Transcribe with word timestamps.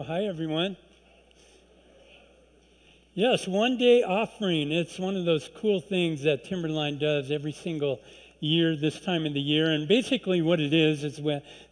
Well, 0.00 0.08
hi, 0.08 0.24
everyone. 0.24 0.78
Yes, 3.12 3.46
one 3.46 3.76
day 3.76 4.02
offering. 4.02 4.72
It's 4.72 4.98
one 4.98 5.14
of 5.14 5.26
those 5.26 5.50
cool 5.60 5.82
things 5.82 6.22
that 6.22 6.46
Timberline 6.46 6.96
does 6.96 7.30
every 7.30 7.52
single 7.52 8.00
year, 8.40 8.76
this 8.76 8.98
time 8.98 9.26
of 9.26 9.34
the 9.34 9.42
year. 9.42 9.72
And 9.72 9.86
basically, 9.86 10.40
what 10.40 10.58
it 10.58 10.72
is, 10.72 11.04
is 11.04 11.20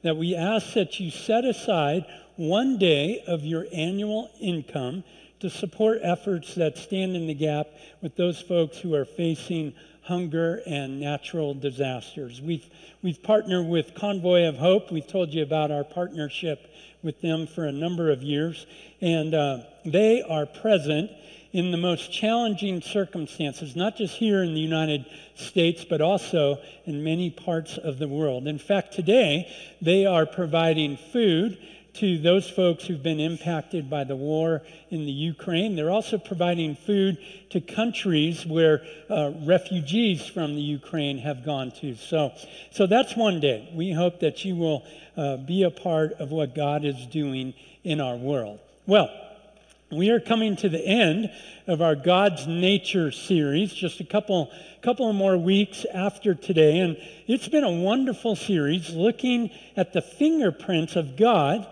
that 0.02 0.14
we 0.18 0.36
ask 0.36 0.74
that 0.74 1.00
you 1.00 1.10
set 1.10 1.46
aside 1.46 2.04
one 2.36 2.76
day 2.76 3.24
of 3.26 3.46
your 3.46 3.66
annual 3.72 4.30
income 4.42 5.04
to 5.40 5.48
support 5.48 6.00
efforts 6.02 6.54
that 6.56 6.76
stand 6.76 7.16
in 7.16 7.28
the 7.28 7.34
gap 7.34 7.68
with 8.02 8.14
those 8.16 8.42
folks 8.42 8.76
who 8.76 8.94
are 8.94 9.06
facing 9.06 9.72
hunger 10.02 10.62
and 10.66 11.00
natural 11.00 11.54
disasters. 11.54 12.42
We've, 12.42 12.68
we've 13.02 13.22
partnered 13.22 13.66
with 13.66 13.94
Convoy 13.94 14.44
of 14.44 14.56
Hope. 14.56 14.92
We've 14.92 15.06
told 15.06 15.32
you 15.32 15.42
about 15.42 15.70
our 15.70 15.84
partnership 15.84 16.66
with 17.02 17.20
them 17.20 17.46
for 17.46 17.64
a 17.64 17.72
number 17.72 18.10
of 18.10 18.22
years, 18.22 18.66
and 19.00 19.34
uh, 19.34 19.58
they 19.84 20.22
are 20.22 20.46
present 20.46 21.10
in 21.52 21.70
the 21.70 21.78
most 21.78 22.12
challenging 22.12 22.82
circumstances, 22.82 23.74
not 23.74 23.96
just 23.96 24.14
here 24.14 24.42
in 24.42 24.52
the 24.54 24.60
United 24.60 25.06
States, 25.34 25.84
but 25.84 26.00
also 26.00 26.58
in 26.84 27.02
many 27.02 27.30
parts 27.30 27.78
of 27.78 27.98
the 27.98 28.08
world. 28.08 28.46
In 28.46 28.58
fact, 28.58 28.92
today 28.92 29.50
they 29.80 30.04
are 30.04 30.26
providing 30.26 30.96
food 30.96 31.58
to 31.94 32.18
those 32.18 32.48
folks 32.48 32.84
who've 32.84 33.02
been 33.02 33.20
impacted 33.20 33.90
by 33.90 34.04
the 34.04 34.14
war 34.14 34.62
in 34.90 35.04
the 35.04 35.12
Ukraine. 35.12 35.74
They're 35.74 35.90
also 35.90 36.18
providing 36.18 36.76
food 36.76 37.18
to 37.50 37.60
countries 37.60 38.46
where 38.46 38.82
uh, 39.10 39.32
refugees 39.44 40.26
from 40.26 40.54
the 40.54 40.60
Ukraine 40.60 41.18
have 41.18 41.44
gone 41.44 41.72
to. 41.80 41.96
So, 41.96 42.32
so 42.70 42.86
that's 42.86 43.16
one 43.16 43.40
day. 43.40 43.68
We 43.74 43.92
hope 43.92 44.20
that 44.20 44.44
you 44.44 44.54
will 44.54 44.84
uh, 45.16 45.38
be 45.38 45.64
a 45.64 45.70
part 45.70 46.12
of 46.14 46.30
what 46.30 46.54
God 46.54 46.84
is 46.84 47.06
doing 47.06 47.54
in 47.84 48.00
our 48.00 48.16
world. 48.16 48.60
Well, 48.86 49.10
we 49.90 50.10
are 50.10 50.20
coming 50.20 50.54
to 50.56 50.68
the 50.68 50.84
end 50.84 51.30
of 51.66 51.80
our 51.80 51.94
God's 51.94 52.46
Nature 52.46 53.10
series, 53.10 53.72
just 53.72 54.00
a 54.00 54.04
couple, 54.04 54.52
couple 54.82 55.08
of 55.08 55.16
more 55.16 55.38
weeks 55.38 55.86
after 55.92 56.34
today. 56.34 56.80
And 56.80 56.98
it's 57.26 57.48
been 57.48 57.64
a 57.64 57.72
wonderful 57.72 58.36
series 58.36 58.90
looking 58.90 59.50
at 59.76 59.94
the 59.94 60.02
fingerprints 60.02 60.94
of 60.94 61.16
God 61.16 61.66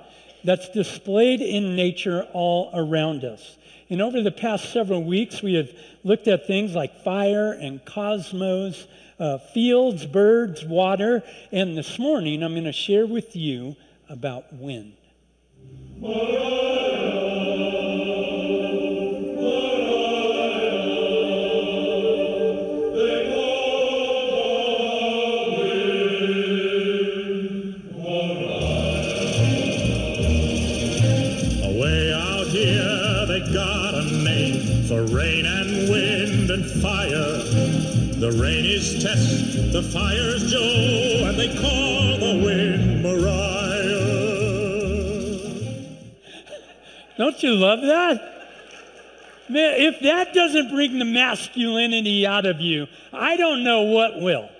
that's 0.46 0.68
displayed 0.70 1.40
in 1.40 1.76
nature 1.76 2.26
all 2.32 2.70
around 2.72 3.24
us. 3.24 3.58
And 3.90 4.00
over 4.00 4.22
the 4.22 4.30
past 4.30 4.72
several 4.72 5.04
weeks, 5.04 5.42
we 5.42 5.54
have 5.54 5.70
looked 6.04 6.28
at 6.28 6.46
things 6.46 6.74
like 6.74 7.02
fire 7.02 7.52
and 7.52 7.84
cosmos, 7.84 8.86
uh, 9.18 9.38
fields, 9.38 10.06
birds, 10.06 10.64
water, 10.64 11.22
and 11.52 11.76
this 11.76 11.98
morning 11.98 12.42
I'm 12.42 12.52
going 12.52 12.64
to 12.64 12.72
share 12.72 13.06
with 13.06 13.34
you 13.36 13.76
about 14.08 14.52
wind. 14.52 14.94
Rain 38.76 39.72
the 39.72 39.82
fire's 39.90 40.52
Joe, 40.52 41.28
and 41.28 41.38
they 41.38 41.48
call 41.48 42.18
the 42.18 42.44
wind 42.44 43.02
Mariah. 43.02 43.46
Don't 47.16 47.42
you 47.42 47.54
love 47.54 47.80
that? 47.80 48.20
Man, 49.48 49.80
if 49.80 50.00
that 50.00 50.34
doesn't 50.34 50.68
bring 50.74 50.98
the 50.98 51.06
masculinity 51.06 52.26
out 52.26 52.44
of 52.44 52.60
you, 52.60 52.86
I 53.14 53.38
don't 53.38 53.64
know 53.64 53.84
what 53.84 54.20
will. 54.20 54.50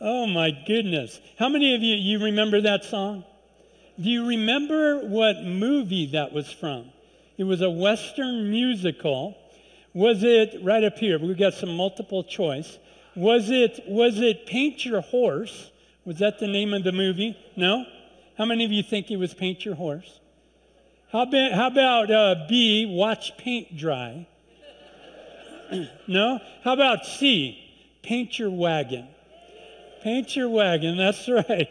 Oh 0.00 0.28
my 0.28 0.52
goodness. 0.52 1.20
How 1.40 1.48
many 1.48 1.74
of 1.74 1.82
you 1.82 1.96
you 1.96 2.22
remember 2.22 2.60
that 2.60 2.84
song? 2.84 3.24
Do 4.00 4.10
you 4.10 4.28
remember 4.28 5.00
what 5.00 5.42
movie 5.42 6.06
that 6.12 6.32
was 6.32 6.52
from? 6.52 6.92
It 7.36 7.44
was 7.44 7.62
a 7.62 7.70
western 7.70 8.48
musical 8.48 9.36
was 9.94 10.24
it 10.24 10.58
right 10.62 10.82
up 10.82 10.98
here? 10.98 11.18
We've 11.20 11.38
got 11.38 11.54
some 11.54 11.76
multiple 11.76 12.24
choice. 12.24 12.78
Was 13.14 13.48
it 13.48 13.80
was 13.86 14.18
it 14.18 14.44
Paint 14.44 14.84
Your 14.84 15.00
Horse? 15.00 15.70
Was 16.04 16.18
that 16.18 16.40
the 16.40 16.48
name 16.48 16.74
of 16.74 16.82
the 16.82 16.92
movie? 16.92 17.36
No. 17.56 17.86
How 18.36 18.44
many 18.44 18.64
of 18.64 18.72
you 18.72 18.82
think 18.82 19.12
it 19.12 19.16
was 19.16 19.32
Paint 19.32 19.64
Your 19.64 19.76
Horse? 19.76 20.20
How 21.12 21.22
about 21.22 21.52
how 21.52 21.66
about 21.68 22.10
uh, 22.10 22.46
B? 22.48 22.86
Watch 22.86 23.38
paint 23.38 23.76
dry. 23.76 24.26
no. 26.08 26.40
How 26.64 26.72
about 26.72 27.06
C? 27.06 27.60
Paint 28.02 28.38
your 28.38 28.50
wagon. 28.50 29.06
Paint 30.02 30.34
your 30.34 30.48
wagon. 30.48 30.96
That's 30.96 31.28
right. 31.48 31.68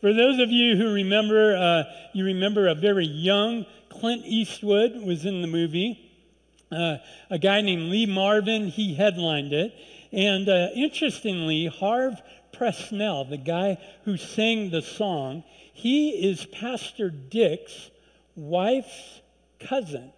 For 0.00 0.12
those 0.12 0.40
of 0.40 0.50
you 0.50 0.76
who 0.76 0.92
remember, 0.92 1.56
uh, 1.56 1.84
you 2.12 2.24
remember 2.24 2.66
a 2.66 2.74
very 2.74 3.06
young 3.06 3.64
Clint 3.88 4.22
Eastwood 4.26 5.00
was 5.02 5.24
in 5.24 5.40
the 5.40 5.46
movie 5.46 6.04
uh, 6.74 6.98
a 7.30 7.38
guy 7.38 7.60
named 7.60 7.90
Lee 7.90 8.06
Marvin, 8.06 8.68
he 8.68 8.94
headlined 8.94 9.52
it. 9.52 9.74
And 10.12 10.48
uh, 10.48 10.68
interestingly, 10.74 11.66
Harve 11.66 12.20
Presnell, 12.52 13.28
the 13.28 13.36
guy 13.36 13.78
who 14.04 14.16
sang 14.16 14.70
the 14.70 14.82
song, 14.82 15.44
he 15.72 16.10
is 16.10 16.46
Pastor 16.46 17.10
Dick's 17.10 17.90
wife's 18.36 19.20
cousin. 19.60 20.12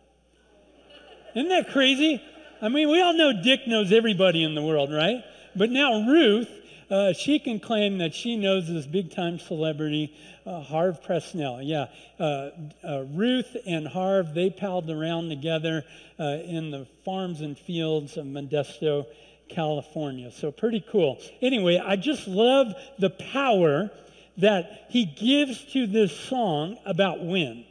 Isn't 1.35 1.49
that 1.49 1.71
crazy? 1.71 2.23
I 2.61 2.69
mean, 2.69 2.91
we 2.91 3.01
all 3.01 3.15
know 3.15 3.43
Dick 3.43 3.67
knows 3.67 3.93
everybody 3.93 4.43
in 4.43 4.55
the 4.55 4.63
world, 4.63 4.93
right? 4.93 5.23
But 5.55 5.71
now 5.71 6.07
Ruth 6.07 6.49
uh, 6.91 7.13
she 7.13 7.39
can 7.39 7.59
claim 7.59 7.99
that 7.99 8.15
she 8.15 8.37
knows 8.37 8.69
this 8.69 8.87
big 8.87 9.15
time 9.15 9.39
celebrity, 9.39 10.15
uh, 10.47 10.61
Harve 10.63 11.03
Presnell. 11.03 11.61
Yeah, 11.63 11.87
uh, 12.21 12.51
uh, 12.87 13.05
Ruth 13.13 13.57
and 13.67 13.87
Harve, 13.87 14.35
they 14.35 14.51
palled 14.51 14.89
around 14.89 15.29
together 15.29 15.85
uh, 16.19 16.25
in 16.45 16.71
the 16.71 16.87
farms 17.05 17.41
and 17.41 17.59
fields 17.59 18.17
of 18.17 18.27
Modesto, 18.27 19.07
California. 19.49 20.31
So 20.31 20.53
pretty 20.53 20.85
cool. 20.91 21.19
Anyway, 21.43 21.83
I 21.85 21.97
just 21.97 22.29
love 22.29 22.75
the 22.99 23.11
power 23.11 23.91
that 24.39 24.87
he 24.91 25.05
gives 25.05 25.65
to 25.73 25.87
this 25.87 26.13
song 26.13 26.77
about 26.85 27.25
wind. 27.25 27.65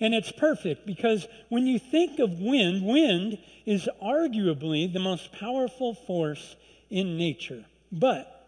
And 0.00 0.14
it's 0.14 0.32
perfect 0.32 0.86
because 0.86 1.26
when 1.50 1.66
you 1.66 1.78
think 1.78 2.18
of 2.18 2.40
wind, 2.40 2.84
wind 2.84 3.38
is 3.66 3.88
arguably 4.02 4.90
the 4.90 4.98
most 4.98 5.30
powerful 5.32 5.94
force 5.94 6.56
in 6.88 7.18
nature. 7.18 7.64
But 7.92 8.39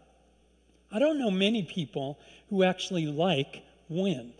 I 0.93 0.99
don't 0.99 1.17
know 1.17 1.31
many 1.31 1.63
people 1.63 2.19
who 2.51 2.63
actually 2.63 3.07
like 3.07 3.63
wind. 3.89 4.33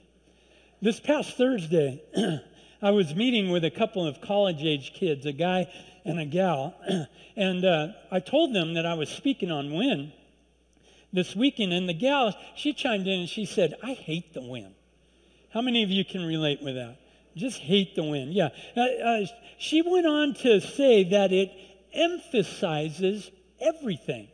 This 0.84 1.00
past 1.00 1.36
Thursday, 1.36 2.04
I 2.82 2.92
was 2.92 3.16
meeting 3.16 3.50
with 3.50 3.66
a 3.66 3.72
couple 3.72 4.06
of 4.06 4.22
college 4.22 4.62
age 4.62 4.94
kids, 4.94 5.26
a 5.26 5.32
guy 5.32 5.68
and 6.06 6.20
a 6.20 6.26
gal, 6.26 6.76
and 7.36 7.66
uh, 7.66 7.88
I 8.12 8.20
told 8.20 8.54
them 8.54 8.76
that 8.76 8.86
I 8.86 8.94
was 8.94 9.10
speaking 9.10 9.50
on 9.50 9.74
wind 9.74 10.12
this 11.12 11.36
weekend. 11.36 11.74
And 11.74 11.90
the 11.90 11.94
gal, 11.94 12.36
she 12.56 12.74
chimed 12.74 13.08
in 13.08 13.22
and 13.22 13.30
she 13.30 13.46
said, 13.46 13.74
I 13.82 13.94
hate 13.94 14.36
the 14.36 14.42
wind. 14.42 14.76
How 15.52 15.62
many 15.62 15.82
of 15.82 15.90
you 15.90 16.06
can 16.06 16.24
relate 16.24 16.62
with 16.62 16.76
that? 16.76 16.98
Just 17.36 17.60
hate 17.60 17.96
the 17.96 18.04
wind. 18.04 18.32
Yeah. 18.34 18.50
Uh, 18.78 18.82
uh, 18.82 19.26
she 19.58 19.82
went 19.82 20.06
on 20.06 20.36
to 20.36 20.62
say 20.62 21.04
that 21.06 21.34
it 21.34 21.52
emphasizes 21.94 23.32
everything. 23.60 24.28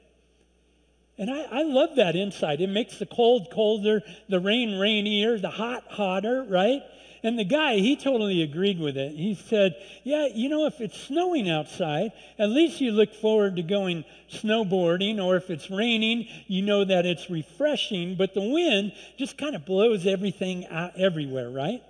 And 1.19 1.30
I, 1.30 1.41
I 1.52 1.63
love 1.63 1.97
that 1.97 2.16
insight. 2.16 2.62
It 2.62 2.69
makes 2.69 2.97
the 2.97 3.06
cold 3.06 3.50
colder, 3.52 4.02
the 4.30 4.40
rain 4.40 4.80
rainier, 4.80 5.38
the 5.38 5.50
hot 5.50 5.84
hotter, 5.90 6.44
right? 6.44 6.82
And 7.22 7.38
the 7.38 7.44
guy, 7.44 7.76
he 7.76 7.97
totally 7.97 8.41
agreed 8.41 8.79
with 8.79 8.96
it. 8.96 9.11
He 9.11 9.35
said, 9.35 9.76
Yeah, 10.05 10.28
you 10.34 10.47
know, 10.47 10.66
if 10.66 10.79
it's 10.79 10.97
snowing 10.97 11.49
outside, 11.49 12.14
at 12.40 12.49
least 12.49 12.79
you 12.79 12.94
look 12.94 13.14
forward 13.14 13.58
to 13.58 13.64
going 13.64 14.05
snowboarding, 14.32 15.22
or 15.22 15.35
if 15.35 15.49
it's 15.49 15.70
raining, 15.70 16.26
you 16.47 16.61
know 16.61 16.85
that 16.85 17.05
it's 17.05 17.29
refreshing, 17.29 18.16
but 18.16 18.34
the 18.34 18.49
wind 18.49 18.94
just 19.17 19.38
kind 19.38 19.58
of 19.58 19.66
blows 19.66 20.08
everything 20.08 20.66
out 20.67 20.97
everywhere, 20.97 21.49
right? 21.49 21.84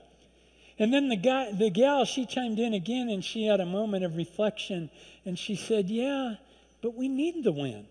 And 0.79 0.91
then 0.91 1.09
the 1.09 1.17
guy, 1.17 1.51
the 1.51 1.69
gal, 1.69 2.05
she 2.05 2.25
chimed 2.25 2.57
in 2.57 2.73
again 2.73 3.09
and 3.09 3.23
she 3.23 3.45
had 3.45 3.59
a 3.59 3.65
moment 3.65 4.03
of 4.03 4.15
reflection 4.15 4.89
and 5.23 5.37
she 5.37 5.55
said, 5.55 5.87
Yeah, 5.87 6.35
but 6.81 6.95
we 6.95 7.07
need 7.07 7.43
the 7.43 7.51
wind. 7.51 7.85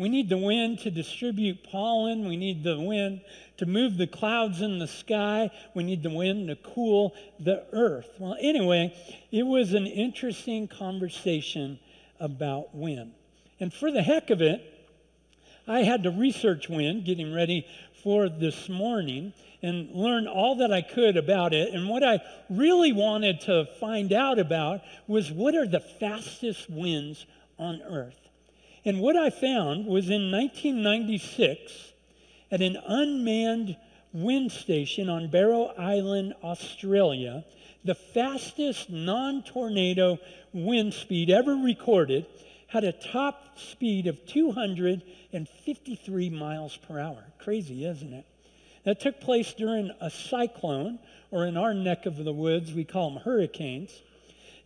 We 0.00 0.08
need 0.08 0.30
the 0.30 0.38
wind 0.38 0.78
to 0.78 0.90
distribute 0.90 1.62
pollen. 1.62 2.26
We 2.26 2.38
need 2.38 2.64
the 2.64 2.80
wind 2.80 3.20
to 3.58 3.66
move 3.66 3.98
the 3.98 4.06
clouds 4.06 4.62
in 4.62 4.78
the 4.78 4.88
sky. 4.88 5.50
We 5.74 5.82
need 5.82 6.02
the 6.02 6.08
wind 6.08 6.48
to 6.48 6.56
cool 6.56 7.14
the 7.38 7.66
earth. 7.70 8.08
Well, 8.18 8.34
anyway, 8.40 8.94
it 9.30 9.42
was 9.42 9.74
an 9.74 9.86
interesting 9.86 10.68
conversation 10.68 11.78
about 12.18 12.74
wind. 12.74 13.12
And 13.60 13.74
for 13.74 13.92
the 13.92 14.00
heck 14.00 14.30
of 14.30 14.40
it, 14.40 14.62
I 15.68 15.80
had 15.82 16.04
to 16.04 16.10
research 16.10 16.66
wind, 16.70 17.04
getting 17.04 17.34
ready 17.34 17.66
for 18.02 18.30
this 18.30 18.70
morning 18.70 19.34
and 19.62 19.90
learn 19.94 20.26
all 20.26 20.54
that 20.56 20.72
I 20.72 20.80
could 20.80 21.18
about 21.18 21.52
it. 21.52 21.74
And 21.74 21.90
what 21.90 22.02
I 22.02 22.20
really 22.48 22.94
wanted 22.94 23.42
to 23.42 23.66
find 23.78 24.14
out 24.14 24.38
about 24.38 24.80
was 25.06 25.30
what 25.30 25.54
are 25.54 25.66
the 25.66 25.80
fastest 25.80 26.70
winds 26.70 27.26
on 27.58 27.82
earth? 27.82 28.29
And 28.84 29.00
what 29.00 29.16
I 29.16 29.30
found 29.30 29.86
was 29.86 30.08
in 30.08 30.30
1996 30.30 31.92
at 32.50 32.62
an 32.62 32.76
unmanned 32.86 33.76
wind 34.12 34.52
station 34.52 35.08
on 35.08 35.30
Barrow 35.30 35.72
Island, 35.78 36.34
Australia, 36.42 37.44
the 37.84 37.94
fastest 37.94 38.90
non 38.90 39.42
tornado 39.42 40.18
wind 40.52 40.94
speed 40.94 41.30
ever 41.30 41.54
recorded 41.54 42.26
had 42.68 42.84
a 42.84 42.92
top 42.92 43.58
speed 43.58 44.06
of 44.06 44.24
253 44.26 46.30
miles 46.30 46.76
per 46.76 46.98
hour. 46.98 47.24
Crazy, 47.38 47.84
isn't 47.84 48.12
it? 48.12 48.24
That 48.84 49.00
took 49.00 49.20
place 49.20 49.52
during 49.52 49.90
a 50.00 50.08
cyclone, 50.08 51.00
or 51.30 51.46
in 51.46 51.56
our 51.56 51.74
neck 51.74 52.06
of 52.06 52.16
the 52.16 52.32
woods, 52.32 52.72
we 52.72 52.84
call 52.84 53.10
them 53.10 53.22
hurricanes. 53.22 54.02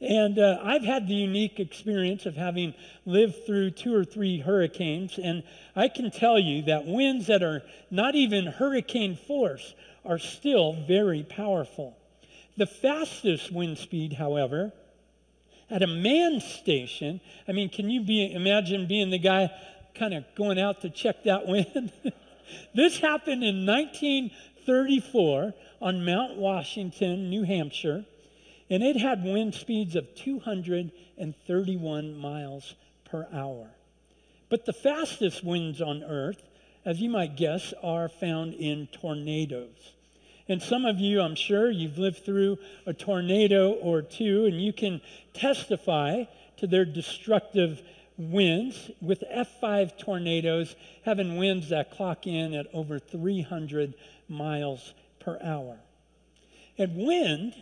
And 0.04 0.38
uh, 0.38 0.58
I've 0.62 0.84
had 0.84 1.08
the 1.08 1.14
unique 1.14 1.58
experience 1.58 2.26
of 2.26 2.36
having 2.36 2.74
lived 3.06 3.46
through 3.46 3.70
two 3.70 3.94
or 3.94 4.04
three 4.04 4.38
hurricanes, 4.38 5.18
and 5.18 5.42
I 5.74 5.88
can 5.88 6.10
tell 6.10 6.38
you 6.38 6.60
that 6.64 6.84
winds 6.84 7.28
that 7.28 7.42
are 7.42 7.62
not 7.90 8.14
even 8.14 8.44
hurricane 8.44 9.16
force 9.16 9.74
are 10.04 10.18
still 10.18 10.74
very 10.86 11.22
powerful. 11.22 11.96
The 12.58 12.66
fastest 12.66 13.50
wind 13.50 13.78
speed, 13.78 14.12
however, 14.12 14.74
at 15.70 15.82
a 15.82 15.86
manned 15.86 16.42
station, 16.42 17.22
I 17.48 17.52
mean, 17.52 17.70
can 17.70 17.88
you 17.88 18.02
be, 18.02 18.30
imagine 18.30 18.86
being 18.86 19.08
the 19.08 19.18
guy 19.18 19.50
kind 19.94 20.12
of 20.12 20.26
going 20.34 20.58
out 20.58 20.82
to 20.82 20.90
check 20.90 21.24
that 21.24 21.46
wind? 21.48 21.92
this 22.74 22.98
happened 22.98 23.42
in 23.42 23.64
1934 23.64 25.54
on 25.80 26.04
Mount 26.04 26.36
Washington, 26.36 27.30
New 27.30 27.44
Hampshire 27.44 28.04
and 28.70 28.82
it 28.82 28.96
had 28.96 29.22
wind 29.24 29.54
speeds 29.54 29.94
of 29.96 30.14
231 30.14 32.16
miles 32.16 32.74
per 33.04 33.26
hour. 33.32 33.68
But 34.48 34.64
the 34.66 34.72
fastest 34.72 35.44
winds 35.44 35.80
on 35.80 36.02
earth, 36.02 36.42
as 36.84 37.00
you 37.00 37.10
might 37.10 37.36
guess, 37.36 37.72
are 37.82 38.08
found 38.08 38.54
in 38.54 38.88
tornadoes. 38.88 39.92
And 40.48 40.62
some 40.62 40.84
of 40.84 41.00
you, 41.00 41.20
I'm 41.20 41.36
sure, 41.36 41.70
you've 41.70 41.98
lived 41.98 42.24
through 42.24 42.58
a 42.86 42.92
tornado 42.92 43.72
or 43.72 44.02
two, 44.02 44.44
and 44.44 44.62
you 44.62 44.72
can 44.72 45.00
testify 45.32 46.24
to 46.58 46.66
their 46.66 46.84
destructive 46.84 47.82
winds, 48.16 48.90
with 49.00 49.24
F5 49.32 49.98
tornadoes 49.98 50.76
having 51.04 51.36
winds 51.36 51.70
that 51.70 51.90
clock 51.90 52.26
in 52.26 52.54
at 52.54 52.66
over 52.72 52.98
300 52.98 53.94
miles 54.28 54.94
per 55.18 55.38
hour. 55.42 55.78
And 56.78 56.96
wind 56.96 57.54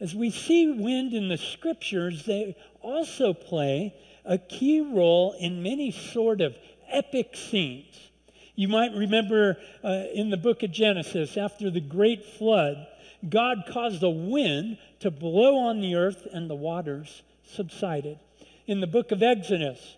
as 0.00 0.14
we 0.14 0.30
see 0.30 0.70
wind 0.70 1.12
in 1.12 1.28
the 1.28 1.36
scriptures, 1.36 2.24
they 2.24 2.56
also 2.82 3.32
play 3.32 3.94
a 4.24 4.38
key 4.38 4.80
role 4.80 5.34
in 5.38 5.62
many 5.62 5.90
sort 5.90 6.40
of 6.40 6.56
epic 6.88 7.34
scenes. 7.34 8.10
You 8.54 8.68
might 8.68 8.92
remember 8.92 9.56
uh, 9.84 10.04
in 10.12 10.30
the 10.30 10.36
book 10.36 10.62
of 10.62 10.72
Genesis, 10.72 11.36
after 11.36 11.70
the 11.70 11.80
great 11.80 12.24
flood, 12.24 12.86
God 13.28 13.64
caused 13.68 14.02
a 14.02 14.10
wind 14.10 14.78
to 15.00 15.10
blow 15.10 15.58
on 15.58 15.80
the 15.80 15.94
earth 15.94 16.26
and 16.32 16.48
the 16.48 16.54
waters 16.54 17.22
subsided. 17.46 18.18
In 18.66 18.80
the 18.80 18.86
book 18.86 19.12
of 19.12 19.22
Exodus, 19.22 19.96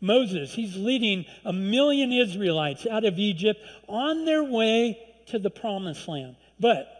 Moses, 0.00 0.52
he's 0.52 0.76
leading 0.76 1.26
a 1.44 1.52
million 1.52 2.12
Israelites 2.12 2.86
out 2.86 3.04
of 3.04 3.18
Egypt 3.18 3.60
on 3.88 4.24
their 4.24 4.44
way 4.44 4.98
to 5.26 5.38
the 5.38 5.50
promised 5.50 6.06
land. 6.08 6.36
But 6.58 6.95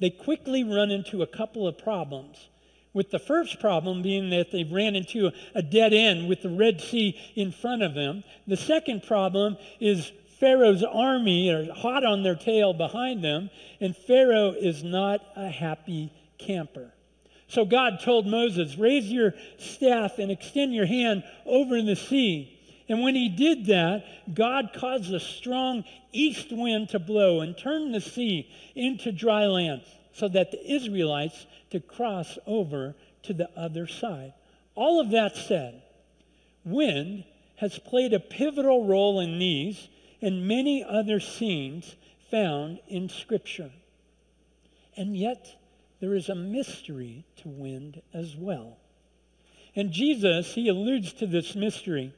they 0.00 0.10
quickly 0.10 0.64
run 0.64 0.90
into 0.90 1.22
a 1.22 1.26
couple 1.26 1.66
of 1.66 1.78
problems. 1.78 2.48
With 2.92 3.10
the 3.10 3.18
first 3.18 3.60
problem 3.60 4.02
being 4.02 4.30
that 4.30 4.50
they 4.50 4.64
ran 4.64 4.96
into 4.96 5.30
a 5.54 5.62
dead 5.62 5.92
end 5.92 6.28
with 6.28 6.42
the 6.42 6.48
Red 6.48 6.80
Sea 6.80 7.18
in 7.36 7.52
front 7.52 7.82
of 7.82 7.94
them. 7.94 8.24
The 8.46 8.56
second 8.56 9.02
problem 9.02 9.56
is 9.78 10.10
Pharaoh's 10.40 10.84
army 10.84 11.50
are 11.50 11.72
hot 11.72 12.04
on 12.04 12.22
their 12.22 12.34
tail 12.34 12.72
behind 12.72 13.22
them, 13.22 13.50
and 13.80 13.96
Pharaoh 13.96 14.52
is 14.52 14.82
not 14.82 15.20
a 15.36 15.48
happy 15.48 16.12
camper. 16.38 16.92
So 17.48 17.64
God 17.64 18.00
told 18.00 18.26
Moses, 18.26 18.76
Raise 18.76 19.10
your 19.10 19.34
staff 19.58 20.18
and 20.18 20.30
extend 20.30 20.74
your 20.74 20.86
hand 20.86 21.24
over 21.44 21.82
the 21.82 21.96
sea. 21.96 22.57
And 22.88 23.02
when 23.02 23.14
he 23.14 23.28
did 23.28 23.66
that, 23.66 24.04
God 24.34 24.70
caused 24.74 25.12
a 25.12 25.20
strong 25.20 25.84
east 26.12 26.48
wind 26.50 26.88
to 26.90 26.98
blow 26.98 27.40
and 27.42 27.56
turn 27.56 27.92
the 27.92 28.00
sea 28.00 28.50
into 28.74 29.12
dry 29.12 29.46
land 29.46 29.82
so 30.12 30.28
that 30.28 30.50
the 30.50 30.72
Israelites 30.72 31.46
could 31.70 31.86
cross 31.86 32.38
over 32.46 32.94
to 33.24 33.34
the 33.34 33.50
other 33.56 33.86
side. 33.86 34.32
All 34.74 35.00
of 35.00 35.10
that 35.10 35.36
said, 35.36 35.82
wind 36.64 37.24
has 37.56 37.78
played 37.78 38.14
a 38.14 38.20
pivotal 38.20 38.86
role 38.86 39.20
in 39.20 39.38
these 39.38 39.88
and 40.22 40.48
many 40.48 40.82
other 40.82 41.20
scenes 41.20 41.94
found 42.30 42.80
in 42.88 43.08
Scripture. 43.08 43.70
And 44.96 45.16
yet, 45.16 45.54
there 46.00 46.14
is 46.14 46.28
a 46.28 46.34
mystery 46.34 47.24
to 47.36 47.48
wind 47.48 48.02
as 48.14 48.34
well. 48.36 48.78
And 49.76 49.92
Jesus, 49.92 50.54
he 50.54 50.68
alludes 50.68 51.12
to 51.14 51.26
this 51.26 51.54
mystery 51.54 52.12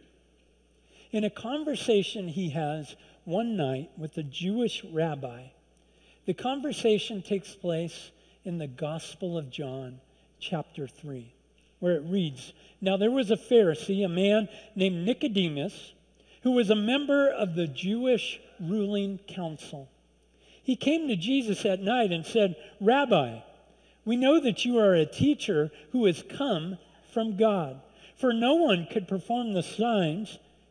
in 1.13 1.25
a 1.25 1.31
conversation 1.31 2.29
he 2.29 2.51
has 2.51 2.95
one 3.25 3.57
night 3.57 3.91
with 3.97 4.17
a 4.17 4.23
Jewish 4.23 4.85
rabbi. 4.85 5.47
The 6.27 6.35
conversation 6.35 7.23
takes 7.23 7.55
place 7.55 8.11
in 8.45 8.59
the 8.59 8.67
Gospel 8.67 9.37
of 9.37 9.51
John, 9.51 10.01
chapter 10.39 10.87
3, 10.87 11.33
where 11.81 11.97
it 11.97 12.05
reads 12.05 12.53
Now 12.81 12.97
there 12.97 13.11
was 13.11 13.31
a 13.31 13.37
Pharisee, 13.37 14.05
a 14.05 14.09
man 14.09 14.49
named 14.77 15.05
Nicodemus, 15.05 15.93
who 16.43 16.53
was 16.53 16.71
a 16.71 16.77
member 16.77 17.29
of 17.29 17.55
the 17.55 17.67
Jewish 17.67 18.41
ruling 18.61 19.19
council. 19.27 19.89
He 20.63 20.77
came 20.77 21.09
to 21.09 21.17
Jesus 21.17 21.65
at 21.65 21.83
night 21.83 22.13
and 22.13 22.25
said, 22.25 22.57
Rabbi, 22.81 23.41
we 24.05 24.17
know 24.17 24.41
that 24.41 24.65
you 24.65 24.79
are 24.79 24.95
a 24.95 25.05
teacher 25.05 25.71
who 25.93 26.07
has 26.07 26.23
come 26.23 26.79
from 27.13 27.37
God, 27.37 27.81
for 28.17 28.33
no 28.33 28.55
one 28.55 28.87
could 28.91 29.09
perform 29.09 29.53
the 29.53 29.63
signs 29.63 30.39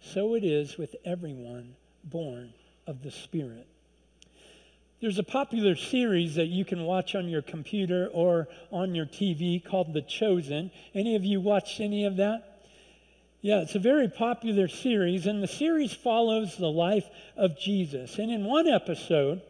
So 0.00 0.34
it 0.34 0.44
is 0.44 0.78
with 0.78 0.96
everyone 1.04 1.74
born 2.04 2.52
of 2.86 3.02
the 3.02 3.10
Spirit. 3.10 3.66
There's 5.00 5.18
a 5.18 5.22
popular 5.22 5.76
series 5.76 6.34
that 6.34 6.48
you 6.48 6.64
can 6.64 6.84
watch 6.84 7.14
on 7.14 7.28
your 7.28 7.42
computer 7.42 8.08
or 8.12 8.48
on 8.70 8.94
your 8.94 9.06
TV 9.06 9.64
called 9.64 9.94
The 9.94 10.02
Chosen. 10.02 10.70
Any 10.94 11.16
of 11.16 11.24
you 11.24 11.40
watched 11.40 11.80
any 11.80 12.04
of 12.04 12.16
that? 12.16 12.62
Yeah, 13.40 13.60
it's 13.60 13.74
a 13.74 13.78
very 13.78 14.08
popular 14.08 14.68
series, 14.68 15.26
and 15.26 15.42
the 15.42 15.48
series 15.48 15.94
follows 15.94 16.56
the 16.56 16.70
life 16.70 17.08
of 17.36 17.58
Jesus. 17.58 18.18
And 18.18 18.30
in 18.30 18.44
one 18.44 18.68
episode, 18.68 19.40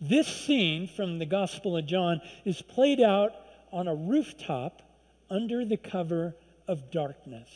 this 0.00 0.26
scene 0.26 0.86
from 0.86 1.18
the 1.18 1.26
Gospel 1.26 1.76
of 1.78 1.86
John 1.86 2.20
is 2.44 2.60
played 2.60 3.00
out 3.00 3.32
on 3.72 3.88
a 3.88 3.94
rooftop 3.94 4.82
under 5.30 5.64
the 5.64 5.78
cover 5.78 6.34
of 6.68 6.90
darkness. 6.90 7.48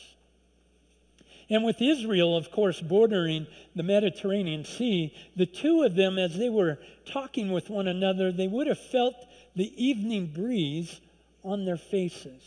And 1.49 1.63
with 1.63 1.81
Israel, 1.81 2.35
of 2.35 2.51
course, 2.51 2.81
bordering 2.81 3.47
the 3.75 3.83
Mediterranean 3.83 4.65
Sea, 4.65 5.13
the 5.35 5.45
two 5.45 5.83
of 5.83 5.95
them, 5.95 6.17
as 6.17 6.37
they 6.37 6.49
were 6.49 6.77
talking 7.05 7.51
with 7.51 7.69
one 7.69 7.87
another, 7.87 8.31
they 8.31 8.47
would 8.47 8.67
have 8.67 8.79
felt 8.79 9.15
the 9.55 9.71
evening 9.81 10.27
breeze 10.27 10.99
on 11.43 11.63
their 11.63 11.77
faces. 11.77 12.43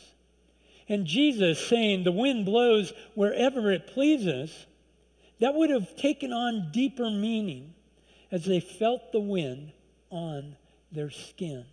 And 0.88 1.07
Jesus 1.07 1.64
saying, 1.66 2.04
The 2.04 2.12
wind 2.12 2.45
blows 2.45 2.92
wherever 3.14 3.71
it 3.73 3.87
pleases, 3.87 4.66
that 5.38 5.54
would 5.54 5.71
have 5.71 5.97
taken 5.97 6.33
on 6.33 6.71
deeper 6.71 7.09
meaning 7.09 7.73
as 8.30 8.45
they 8.45 8.61
felt 8.61 9.12
the 9.12 9.21
wind 9.21 9.73
on 10.11 10.57
their 10.92 11.11
skin. 11.11 11.64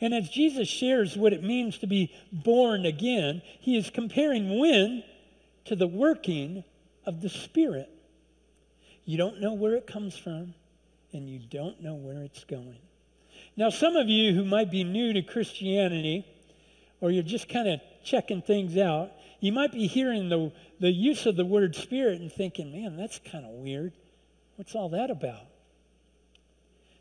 And 0.00 0.14
as 0.14 0.28
Jesus 0.28 0.68
shares 0.68 1.16
what 1.16 1.32
it 1.32 1.42
means 1.42 1.78
to 1.78 1.86
be 1.86 2.12
born 2.30 2.86
again, 2.86 3.42
he 3.60 3.76
is 3.76 3.90
comparing 3.90 4.58
wind 4.58 5.02
to 5.68 5.76
the 5.76 5.86
working 5.86 6.64
of 7.06 7.20
the 7.20 7.28
Spirit. 7.28 7.88
You 9.04 9.16
don't 9.16 9.40
know 9.40 9.54
where 9.54 9.74
it 9.74 9.86
comes 9.86 10.16
from, 10.16 10.54
and 11.12 11.28
you 11.28 11.38
don't 11.38 11.82
know 11.82 11.94
where 11.94 12.22
it's 12.22 12.44
going. 12.44 12.78
Now, 13.56 13.70
some 13.70 13.96
of 13.96 14.08
you 14.08 14.34
who 14.34 14.44
might 14.44 14.70
be 14.70 14.84
new 14.84 15.12
to 15.12 15.22
Christianity, 15.22 16.26
or 17.00 17.10
you're 17.10 17.22
just 17.22 17.48
kind 17.48 17.68
of 17.68 17.80
checking 18.04 18.42
things 18.42 18.76
out, 18.76 19.12
you 19.40 19.52
might 19.52 19.72
be 19.72 19.86
hearing 19.86 20.28
the, 20.28 20.52
the 20.80 20.90
use 20.90 21.26
of 21.26 21.36
the 21.36 21.44
word 21.44 21.74
spirit 21.74 22.20
and 22.20 22.32
thinking, 22.32 22.72
man, 22.72 22.96
that's 22.96 23.18
kind 23.18 23.44
of 23.44 23.52
weird. 23.52 23.92
What's 24.56 24.74
all 24.74 24.88
that 24.90 25.10
about? 25.10 25.46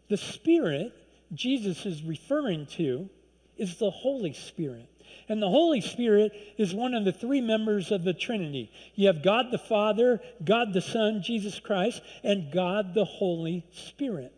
The 0.09 0.17
spirit 0.17 0.93
Jesus 1.33 1.85
is 1.85 2.03
referring 2.03 2.67
to 2.77 3.09
is 3.57 3.77
the 3.77 3.89
Holy 3.89 4.33
Spirit. 4.33 4.89
And 5.29 5.41
the 5.41 5.49
Holy 5.49 5.81
Spirit 5.81 6.31
is 6.57 6.73
one 6.73 6.93
of 6.93 7.03
the 7.03 7.11
three 7.11 7.41
members 7.41 7.91
of 7.91 8.03
the 8.03 8.13
Trinity. 8.13 8.71
You 8.95 9.07
have 9.07 9.23
God 9.23 9.47
the 9.51 9.57
Father, 9.57 10.21
God 10.43 10.73
the 10.73 10.81
Son, 10.81 11.21
Jesus 11.21 11.59
Christ, 11.59 12.01
and 12.23 12.51
God 12.51 12.93
the 12.93 13.05
Holy 13.05 13.65
Spirit. 13.73 14.33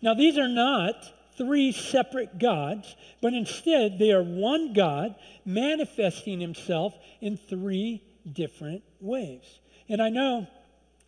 Now, 0.00 0.14
these 0.14 0.38
are 0.38 0.48
not 0.48 1.12
three 1.36 1.72
separate 1.72 2.38
gods, 2.38 2.94
but 3.20 3.34
instead 3.34 3.98
they 3.98 4.12
are 4.12 4.22
one 4.22 4.72
God 4.72 5.14
manifesting 5.44 6.40
himself 6.40 6.94
in 7.20 7.36
three 7.36 8.02
different 8.30 8.82
ways. 9.00 9.42
And 9.88 10.00
I 10.00 10.08
know 10.08 10.46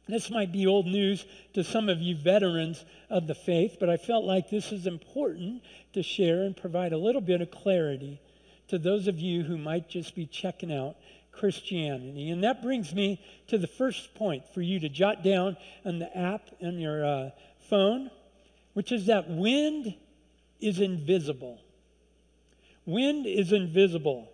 this 0.09 0.31
might 0.31 0.53
be 0.53 0.67
old 0.67 0.87
news 0.87 1.25
to 1.55 1.65
some 1.65 1.89
of 1.89 2.01
you 2.01 2.17
veterans 2.17 2.85
of 3.09 3.27
the 3.27 3.35
faith, 3.35 3.79
but 3.81 3.89
I 3.89 3.97
felt 3.97 4.25
like 4.25 4.51
this 4.51 4.73
is 4.73 4.87
important 4.87 5.63
to 5.95 6.03
share 6.03 6.43
and 6.43 6.57
provide 6.57 6.93
a 6.93 6.99
little 6.99 7.21
bit 7.21 7.41
of 7.41 7.51
clarity 7.51 8.21
to 8.69 8.79
those 8.79 9.09
of 9.09 9.19
you 9.19 9.43
who 9.43 9.57
might 9.57 9.89
just 9.89 10.15
be 10.15 10.27
checking 10.27 10.73
out 10.73 10.97
Christianity. 11.33 12.31
And 12.31 12.43
that 12.45 12.63
brings 12.63 12.95
me 12.95 13.21
to 13.49 13.59
the 13.59 13.67
first 13.67 14.15
point 14.15 14.45
for 14.55 14.63
you 14.63 14.81
to 14.81 14.89
jot 14.89 15.23
down 15.23 15.57
on 15.85 15.99
the 15.99 16.17
app 16.17 16.51
on 16.63 16.79
your 16.79 17.05
uh, 17.05 17.31
phone, 17.69 18.11
which 18.75 18.93
is 18.93 19.07
that 19.07 19.29
wind 19.29 19.95
is 20.61 20.81
invisible. 20.81 21.61
Wind 22.87 23.27
is 23.27 23.53
invisible. 23.53 24.31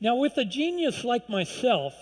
Now, 0.00 0.16
with 0.16 0.36
a 0.36 0.44
genius 0.44 1.04
like 1.04 1.28
myself 1.28 1.94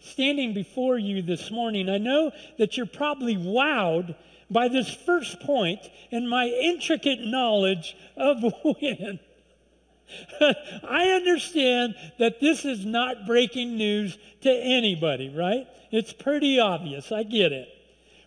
standing 0.00 0.52
before 0.54 0.98
you 0.98 1.22
this 1.22 1.50
morning, 1.50 1.88
I 1.88 1.98
know 1.98 2.32
that 2.58 2.76
you're 2.76 2.86
probably 2.86 3.36
wowed 3.36 4.16
by 4.50 4.68
this 4.68 4.92
first 5.06 5.40
point 5.40 5.80
and 6.10 6.28
my 6.28 6.46
intricate 6.46 7.20
knowledge 7.20 7.96
of 8.16 8.42
wind. 8.64 9.20
I 10.84 11.10
understand 11.10 11.94
that 12.18 12.40
this 12.40 12.64
is 12.64 12.84
not 12.84 13.26
breaking 13.26 13.76
news 13.76 14.18
to 14.42 14.50
anybody, 14.50 15.28
right? 15.28 15.66
It's 15.90 16.12
pretty 16.12 16.58
obvious. 16.58 17.12
I 17.12 17.22
get 17.22 17.52
it. 17.52 17.68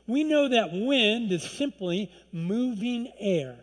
We 0.08 0.24
know 0.24 0.50
that 0.50 0.74
wind 0.74 1.32
is 1.32 1.44
simply 1.44 2.12
moving 2.32 3.12
air. 3.20 3.56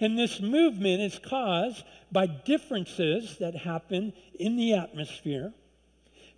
And 0.00 0.18
this 0.18 0.40
movement 0.40 1.02
is 1.02 1.18
caused 1.18 1.84
by 2.10 2.26
differences 2.26 3.38
that 3.38 3.54
happen 3.54 4.12
in 4.38 4.56
the 4.56 4.74
atmosphere. 4.74 5.52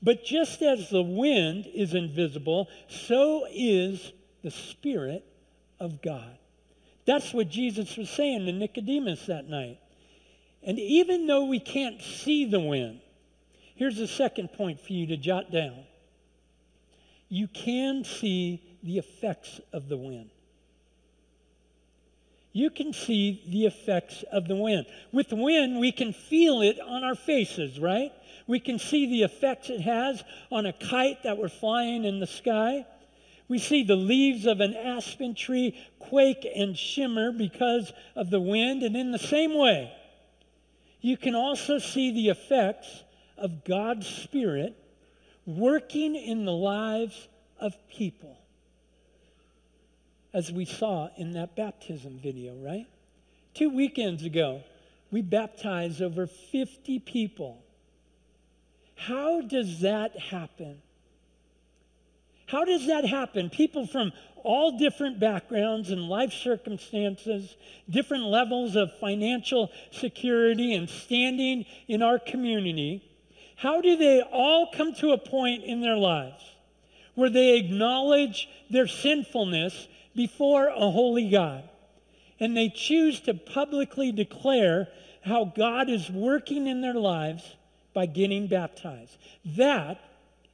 But 0.03 0.25
just 0.25 0.63
as 0.63 0.91
the 0.91 1.03
wind 1.03 1.67
is 1.75 1.95
invisible, 1.95 2.69
so 2.89 3.47
is 3.51 4.13
the 4.43 4.51
Spirit 4.51 5.25
of 5.81 6.03
God. 6.03 6.39
That's 7.07 7.33
what 7.33 7.49
Jesus 7.49 7.97
was 7.97 8.11
saying 8.11 8.47
to 8.47 8.53
Nicodemus 8.53 9.27
that 9.27 9.49
night. 9.49 9.79
And 10.67 10.81
even 10.81 11.29
though 11.29 11.45
we 11.45 11.61
can't 11.61 12.03
see 12.03 12.45
the 12.45 12.59
wind, 12.59 13.01
here's 13.77 13.97
the 13.97 14.09
second 14.09 14.53
point 14.53 14.81
for 14.81 14.93
you 14.93 15.07
to 15.07 15.17
jot 15.17 15.53
down. 15.53 15.85
You 17.29 17.47
can 17.47 18.03
see 18.05 18.63
the 18.83 18.99
effects 18.99 19.61
of 19.73 19.89
the 19.89 19.97
wind. 19.97 20.31
You 22.53 22.71
can 22.71 22.93
see 22.93 23.43
the 23.49 23.67
effects 23.67 24.25
of 24.33 24.49
the 24.49 24.57
wind. 24.57 24.87
With 25.13 25.31
wind, 25.31 25.79
we 25.79 25.93
can 25.93 26.13
feel 26.13 26.63
it 26.63 26.81
on 26.81 27.05
our 27.05 27.15
faces, 27.15 27.79
right? 27.79 28.13
We 28.47 28.61
can 28.61 28.79
see 28.79 29.07
the 29.07 29.23
effects 29.23 29.71
it 29.71 29.83
has 29.83 30.25
on 30.51 30.67
a 30.67 30.73
kite 30.73 31.23
that 31.25 31.37
we're 31.37 31.49
flying 31.49 32.05
in 32.05 32.19
the 32.19 32.27
sky. 32.27 32.87
We 33.49 33.59
see 33.59 33.85
the 33.85 33.97
leaves 33.97 34.47
of 34.47 34.61
an 34.61 34.75
aspen 34.75 35.35
tree 35.35 35.79
quake 35.99 36.47
and 36.57 36.77
shimmer 36.77 37.31
because 37.31 37.93
of 38.17 38.31
the 38.31 38.41
wind. 38.41 38.83
And 38.83 38.97
in 38.97 39.13
the 39.13 39.19
same 39.19 39.55
way, 39.55 39.93
you 41.07 41.17
can 41.17 41.37
also 41.37 41.79
see 41.79 42.11
the 42.11 42.31
effects 42.31 43.05
of 43.39 43.65
God's 43.65 44.09
Spirit 44.09 44.77
working 45.47 46.17
in 46.17 46.45
the 46.45 46.53
lives 46.53 47.29
of 47.61 47.77
people, 47.89 48.37
as 50.35 50.51
we 50.51 50.65
saw 50.65 51.09
in 51.17 51.31
that 51.35 51.55
baptism 51.55 52.19
video, 52.21 52.57
right? 52.57 52.87
Two 53.55 53.71
weekends 53.71 54.25
ago, 54.25 54.65
we 55.13 55.23
baptized 55.23 56.03
over 56.03 56.27
50 56.27 56.99
people. 56.99 57.63
How 58.97 59.43
does 59.43 59.83
that 59.83 60.19
happen? 60.19 60.83
How 62.47 62.65
does 62.65 62.87
that 62.87 63.05
happen? 63.05 63.51
People 63.51 63.87
from 63.87 64.13
all 64.45 64.79
different 64.79 65.19
backgrounds 65.19 65.91
and 65.91 66.09
life 66.09 66.33
circumstances, 66.33 67.57
different 67.91 68.25
levels 68.25 68.77
of 68.77 68.97
financial 69.01 69.71
security 69.91 70.75
and 70.75 70.89
standing 70.89 71.67
in 71.89 72.03
our 72.03 72.21
community, 72.21 73.03
how 73.57 73.81
do 73.81 73.97
they 73.97 74.21
all 74.21 74.71
come 74.73 74.95
to 74.95 75.11
a 75.11 75.19
point 75.19 75.65
in 75.65 75.81
their 75.81 75.97
lives 75.97 76.45
where 77.17 77.31
they 77.31 77.57
acknowledge 77.57 78.49
their 78.71 78.87
sinfulness 78.87 79.89
before 80.15 80.69
a 80.69 80.91
holy 80.91 81.29
God? 81.29 81.69
And 82.39 82.57
they 82.57 82.69
choose 82.69 83.19
to 83.21 83.35
publicly 83.35 84.13
declare 84.13 84.89
how 85.23 85.47
God 85.57 85.89
is 85.89 86.09
working 86.09 86.69
in 86.69 86.83
their 86.83 86.95
lives 86.95 87.43
by 87.95 88.07
getting 88.07 88.47
baptized. 88.47 89.17
That 89.57 89.99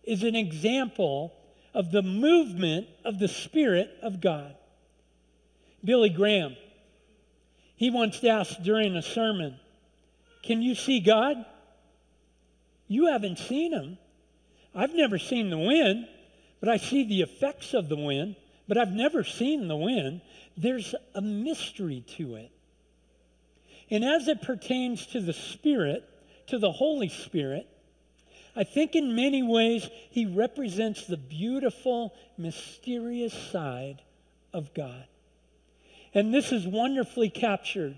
is 0.04 0.22
an 0.22 0.36
example 0.36 1.34
of 1.74 1.90
the 1.90 2.02
movement 2.02 2.88
of 3.04 3.18
the 3.18 3.28
Spirit 3.28 3.90
of 4.02 4.20
God. 4.20 4.54
Billy 5.84 6.10
Graham, 6.10 6.56
he 7.76 7.90
once 7.90 8.22
asked 8.22 8.62
during 8.62 8.96
a 8.96 9.02
sermon, 9.02 9.58
Can 10.42 10.62
you 10.62 10.74
see 10.74 11.00
God? 11.00 11.44
You 12.88 13.06
haven't 13.06 13.38
seen 13.38 13.72
him. 13.72 13.98
I've 14.74 14.94
never 14.94 15.18
seen 15.18 15.50
the 15.50 15.58
wind, 15.58 16.06
but 16.60 16.68
I 16.68 16.76
see 16.76 17.04
the 17.04 17.22
effects 17.22 17.74
of 17.74 17.88
the 17.88 17.96
wind, 17.96 18.36
but 18.68 18.78
I've 18.78 18.92
never 18.92 19.24
seen 19.24 19.68
the 19.68 19.76
wind. 19.76 20.20
There's 20.56 20.94
a 21.14 21.20
mystery 21.20 22.04
to 22.16 22.36
it. 22.36 22.50
And 23.90 24.04
as 24.04 24.28
it 24.28 24.42
pertains 24.42 25.06
to 25.08 25.20
the 25.20 25.32
Spirit, 25.32 26.08
to 26.46 26.58
the 26.58 26.72
Holy 26.72 27.08
Spirit, 27.08 27.66
I 28.54 28.64
think 28.64 28.94
in 28.94 29.14
many 29.14 29.42
ways 29.42 29.88
he 30.10 30.26
represents 30.26 31.06
the 31.06 31.16
beautiful, 31.16 32.14
mysterious 32.36 33.32
side 33.32 34.02
of 34.52 34.74
God. 34.74 35.04
And 36.14 36.34
this 36.34 36.52
is 36.52 36.66
wonderfully 36.66 37.30
captured 37.30 37.96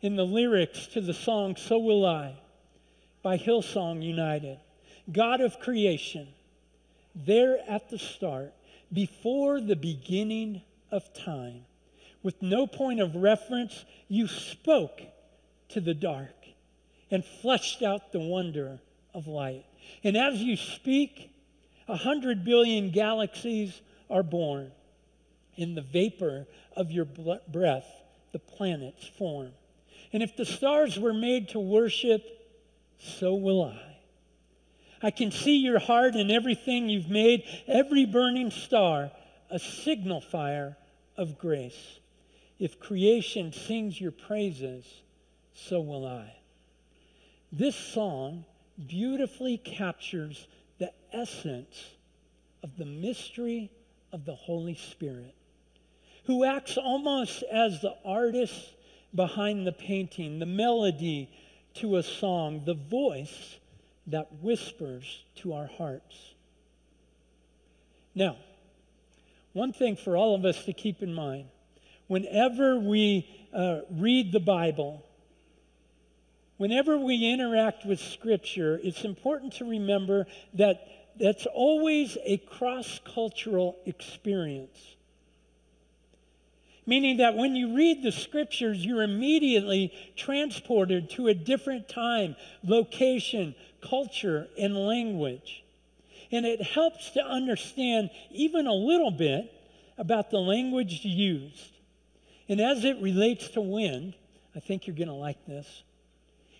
in 0.00 0.16
the 0.16 0.26
lyrics 0.26 0.86
to 0.88 1.00
the 1.00 1.14
song 1.14 1.56
So 1.56 1.78
Will 1.78 2.04
I 2.04 2.34
by 3.22 3.38
Hillsong 3.38 4.02
United. 4.02 4.58
God 5.10 5.40
of 5.40 5.58
creation, 5.60 6.28
there 7.14 7.58
at 7.68 7.88
the 7.88 7.98
start, 7.98 8.52
before 8.92 9.60
the 9.60 9.76
beginning 9.76 10.62
of 10.90 11.12
time, 11.14 11.64
with 12.22 12.40
no 12.42 12.66
point 12.66 13.00
of 13.00 13.14
reference, 13.14 13.84
you 14.08 14.26
spoke 14.26 15.00
to 15.70 15.80
the 15.80 15.94
dark 15.94 16.34
and 17.10 17.24
fleshed 17.24 17.82
out 17.82 18.12
the 18.12 18.18
wonder 18.18 18.80
of 19.14 19.26
light. 19.26 19.64
And 20.04 20.16
as 20.16 20.40
you 20.42 20.56
speak, 20.56 21.30
a 21.88 21.96
hundred 21.96 22.44
billion 22.44 22.90
galaxies 22.90 23.80
are 24.10 24.22
born. 24.22 24.72
In 25.56 25.74
the 25.74 25.82
vapor 25.82 26.46
of 26.76 26.92
your 26.92 27.06
breath, 27.48 27.86
the 28.32 28.38
planets 28.38 29.06
form. 29.18 29.50
And 30.12 30.22
if 30.22 30.36
the 30.36 30.46
stars 30.46 30.98
were 30.98 31.12
made 31.12 31.50
to 31.50 31.58
worship, 31.58 32.22
so 32.98 33.34
will 33.34 33.64
I. 33.64 33.88
I 35.02 35.10
can 35.10 35.30
see 35.30 35.58
your 35.58 35.78
heart 35.78 36.14
and 36.14 36.30
everything 36.30 36.88
you've 36.88 37.10
made, 37.10 37.44
every 37.66 38.04
burning 38.04 38.50
star, 38.50 39.10
a 39.50 39.58
signal 39.58 40.20
fire 40.20 40.76
of 41.16 41.38
grace. 41.38 41.98
If 42.58 42.80
creation 42.80 43.52
sings 43.52 44.00
your 44.00 44.10
praises, 44.10 44.84
so 45.54 45.80
will 45.80 46.06
I. 46.06 46.34
This 47.52 47.76
song 47.76 48.44
beautifully 48.86 49.58
captures 49.58 50.46
the 50.78 50.92
essence 51.12 51.90
of 52.62 52.76
the 52.76 52.84
mystery 52.84 53.70
of 54.12 54.24
the 54.24 54.34
Holy 54.34 54.74
Spirit, 54.74 55.34
who 56.24 56.44
acts 56.44 56.76
almost 56.76 57.42
as 57.50 57.80
the 57.80 57.94
artist 58.04 58.70
behind 59.14 59.66
the 59.66 59.72
painting, 59.72 60.38
the 60.38 60.46
melody 60.46 61.30
to 61.74 61.96
a 61.96 62.02
song, 62.02 62.62
the 62.64 62.74
voice 62.74 63.56
that 64.06 64.32
whispers 64.42 65.24
to 65.36 65.54
our 65.54 65.66
hearts. 65.66 66.34
Now, 68.14 68.36
one 69.52 69.72
thing 69.72 69.96
for 69.96 70.16
all 70.16 70.34
of 70.34 70.44
us 70.44 70.64
to 70.64 70.72
keep 70.72 71.02
in 71.02 71.12
mind 71.12 71.46
whenever 72.06 72.78
we 72.78 73.28
uh, 73.52 73.80
read 73.90 74.32
the 74.32 74.40
Bible, 74.40 75.04
whenever 76.58 76.98
we 76.98 77.32
interact 77.32 77.86
with 77.86 77.98
Scripture, 77.98 78.78
it's 78.82 79.04
important 79.04 79.54
to 79.54 79.64
remember 79.64 80.26
that 80.54 80.86
that's 81.18 81.46
always 81.46 82.16
a 82.24 82.36
cross 82.38 83.00
cultural 83.14 83.76
experience. 83.86 84.94
Meaning 86.86 87.18
that 87.18 87.36
when 87.36 87.54
you 87.54 87.76
read 87.76 88.02
the 88.02 88.12
scriptures, 88.12 88.82
you're 88.82 89.02
immediately 89.02 89.92
transported 90.16 91.10
to 91.10 91.28
a 91.28 91.34
different 91.34 91.86
time, 91.86 92.34
location, 92.64 93.54
culture, 93.82 94.48
and 94.58 94.74
language. 94.74 95.64
And 96.32 96.46
it 96.46 96.62
helps 96.62 97.10
to 97.10 97.22
understand 97.22 98.08
even 98.30 98.66
a 98.66 98.72
little 98.72 99.10
bit 99.10 99.52
about 99.98 100.30
the 100.30 100.38
language 100.38 101.04
used. 101.04 101.72
And 102.48 102.58
as 102.58 102.84
it 102.84 103.02
relates 103.02 103.48
to 103.50 103.60
wind, 103.60 104.14
I 104.56 104.60
think 104.60 104.86
you're 104.86 104.96
going 104.96 105.08
to 105.08 105.14
like 105.14 105.44
this. 105.46 105.82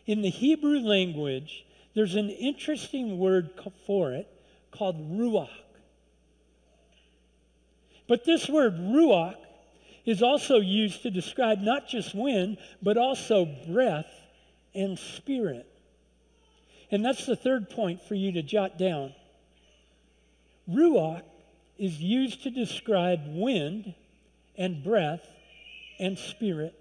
In 0.08 0.22
the 0.22 0.30
Hebrew 0.30 0.80
language, 0.80 1.66
there's 1.94 2.14
an 2.14 2.30
interesting 2.30 3.18
word 3.18 3.50
for 3.86 4.12
it 4.12 4.26
called 4.70 4.96
ruach. 5.18 5.50
But 8.08 8.24
this 8.24 8.48
word 8.48 8.78
ruach 8.78 9.36
is 10.06 10.22
also 10.22 10.60
used 10.60 11.02
to 11.02 11.10
describe 11.10 11.60
not 11.60 11.88
just 11.88 12.14
wind, 12.14 12.56
but 12.82 12.96
also 12.96 13.44
breath 13.68 14.10
and 14.74 14.98
spirit. 14.98 15.66
And 16.90 17.04
that's 17.04 17.26
the 17.26 17.36
third 17.36 17.68
point 17.68 18.00
for 18.00 18.14
you 18.14 18.32
to 18.32 18.42
jot 18.42 18.78
down. 18.78 19.12
Ruach 20.70 21.20
is 21.78 22.00
used 22.00 22.44
to 22.44 22.50
describe 22.50 23.20
wind 23.26 23.92
and 24.56 24.82
breath 24.82 25.28
and 26.00 26.18
spirit. 26.18 26.74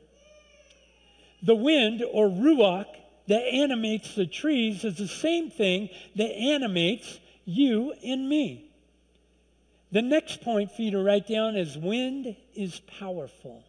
The 1.44 1.56
wind 1.56 2.06
or 2.10 2.30
ruach 2.30 2.86
that 3.28 3.42
animates 3.42 4.16
the 4.16 4.26
trees 4.26 4.84
is 4.84 4.98
the 4.98 5.08
same 5.08 5.50
thing 5.50 5.90
that 6.16 6.32
animates 6.32 7.20
you 7.46 7.94
and 8.04 8.28
me. 8.28 8.72
The 9.92 10.02
next 10.02 10.42
point 10.42 10.72
for 10.72 10.82
you 10.82 10.92
to 10.92 11.04
write 11.04 11.28
down 11.28 11.56
is 11.56 11.78
wind 11.78 12.36
is 12.56 12.80
powerful. 13.00 13.64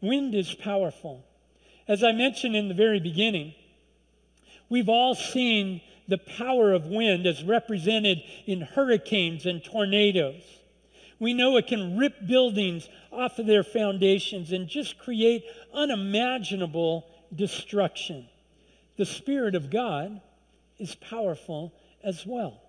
Wind 0.00 0.34
is 0.34 0.54
powerful. 0.54 1.24
As 1.88 2.04
I 2.04 2.12
mentioned 2.12 2.54
in 2.54 2.68
the 2.68 2.74
very 2.74 3.00
beginning, 3.00 3.54
we've 4.68 4.88
all 4.88 5.14
seen 5.14 5.80
the 6.08 6.18
power 6.18 6.72
of 6.72 6.86
wind 6.86 7.26
as 7.26 7.42
represented 7.42 8.22
in 8.46 8.60
hurricanes 8.60 9.46
and 9.46 9.62
tornadoes. 9.62 10.42
We 11.18 11.34
know 11.34 11.56
it 11.56 11.66
can 11.66 11.96
rip 11.96 12.26
buildings 12.26 12.88
off 13.10 13.38
of 13.38 13.46
their 13.46 13.64
foundations 13.64 14.52
and 14.52 14.68
just 14.68 14.98
create 14.98 15.44
unimaginable 15.72 17.06
destruction. 17.36 18.26
The 18.96 19.06
Spirit 19.06 19.54
of 19.54 19.70
God 19.70 20.20
is 20.78 20.94
powerful 20.94 21.72
as 22.02 22.24
well. 22.26 22.60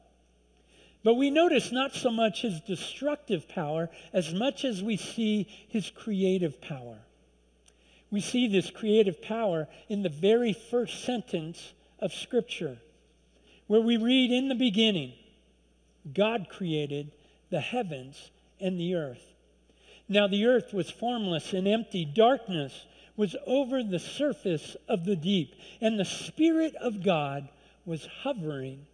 But 1.03 1.15
we 1.15 1.29
notice 1.29 1.71
not 1.71 1.93
so 1.93 2.11
much 2.11 2.41
his 2.41 2.59
destructive 2.61 3.47
power 3.47 3.89
as 4.11 4.33
much 4.33 4.65
as 4.65 4.83
we 4.83 4.97
see 4.97 5.47
his 5.69 5.89
creative 5.89 6.59
power. 6.59 6.97
We 8.09 8.21
see 8.21 8.47
this 8.47 8.69
creative 8.69 9.21
power 9.21 9.67
in 9.89 10.01
the 10.01 10.09
very 10.09 10.53
first 10.53 11.03
sentence 11.03 11.73
of 11.99 12.13
Scripture, 12.13 12.77
where 13.67 13.81
we 13.81 13.97
read, 13.97 14.31
In 14.31 14.47
the 14.47 14.55
beginning, 14.55 15.13
God 16.13 16.47
created 16.49 17.11
the 17.49 17.59
heavens 17.59 18.31
and 18.59 18.79
the 18.79 18.95
earth. 18.95 19.33
Now 20.09 20.27
the 20.27 20.45
earth 20.45 20.73
was 20.73 20.89
formless 20.89 21.53
and 21.53 21.67
empty, 21.67 22.05
darkness 22.05 22.85
was 23.17 23.35
over 23.47 23.83
the 23.83 23.99
surface 23.99 24.77
of 24.87 25.03
the 25.03 25.15
deep, 25.15 25.55
and 25.81 25.99
the 25.99 26.05
Spirit 26.05 26.75
of 26.75 27.03
God 27.03 27.49
was 27.85 28.07
hovering 28.21 28.85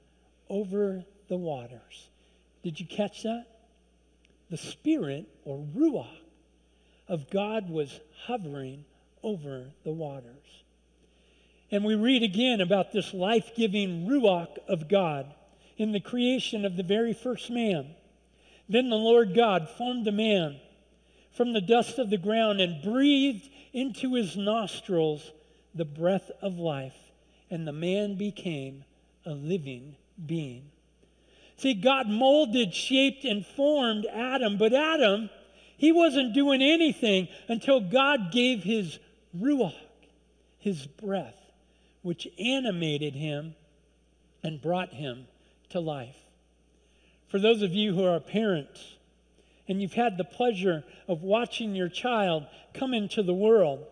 over 0.49 1.03
the 1.27 1.38
waters. 1.38 2.07
Did 2.63 2.79
you 2.79 2.86
catch 2.86 3.23
that? 3.23 3.45
The 4.49 4.57
Spirit, 4.57 5.27
or 5.43 5.65
Ruach, 5.75 6.07
of 7.07 7.29
God 7.29 7.69
was 7.69 7.99
hovering 8.25 8.86
over 9.21 9.65
the 9.83 9.91
waters. 9.91 10.63
And 11.69 11.83
we 11.83 11.95
read 11.95 12.23
again 12.23 12.62
about 12.62 12.91
this 12.91 13.13
life 13.13 13.51
giving 13.55 14.07
Ruach 14.07 14.57
of 14.67 14.88
God 14.88 15.33
in 15.77 15.91
the 15.91 15.99
creation 15.99 16.65
of 16.65 16.77
the 16.77 16.83
very 16.83 17.13
first 17.13 17.49
man. 17.49 17.95
Then 18.69 18.89
the 18.89 18.95
Lord 18.95 19.33
God 19.36 19.67
formed 19.69 20.07
a 20.07 20.12
man 20.12 20.59
from 21.34 21.54
the 21.54 21.62
dust 21.62 22.00
of 22.00 22.10
the 22.10 22.17
ground 22.17 22.62
and 22.62 22.82
breathed 22.84 23.50
into 23.74 24.13
his 24.15 24.38
nostrils 24.38 25.32
the 25.76 25.86
breath 25.86 26.30
of 26.41 26.60
life, 26.60 26.96
and 27.50 27.67
the 27.67 27.74
man 27.74 28.15
became 28.15 28.84
a 29.26 29.32
living 29.32 29.96
being. 30.26 30.63
See, 31.58 31.74
God 31.74 32.08
molded, 32.08 32.74
shaped, 32.74 33.26
and 33.26 33.46
formed 33.46 34.06
Adam, 34.06 34.58
but 34.58 34.74
Adam, 34.74 35.30
he 35.78 35.91
wasn't 35.91 36.34
doing 36.34 36.62
anything 36.62 37.28
until 37.48 37.80
God 37.80 38.32
gave 38.32 38.63
his 38.63 39.00
ruach, 39.38 39.74
his 40.60 40.86
breath, 40.86 41.39
which 42.02 42.28
animated 42.39 43.15
him 43.15 43.56
and 44.43 44.62
brought 44.62 44.93
him 44.93 45.26
to 45.69 45.80
life. 45.80 46.15
For 47.28 47.39
those 47.39 47.63
of 47.63 47.74
you 47.74 47.96
who 47.96 48.06
are 48.06 48.19
parents, 48.19 48.96
and 49.67 49.82
you've 49.82 49.93
had 49.93 50.17
the 50.17 50.23
pleasure 50.23 50.84
of 51.08 51.23
watching 51.23 51.76
your 51.76 51.89
child 51.89 52.45
come 52.73 52.93
into 52.93 53.23
the 53.23 53.34
world, 53.34 53.86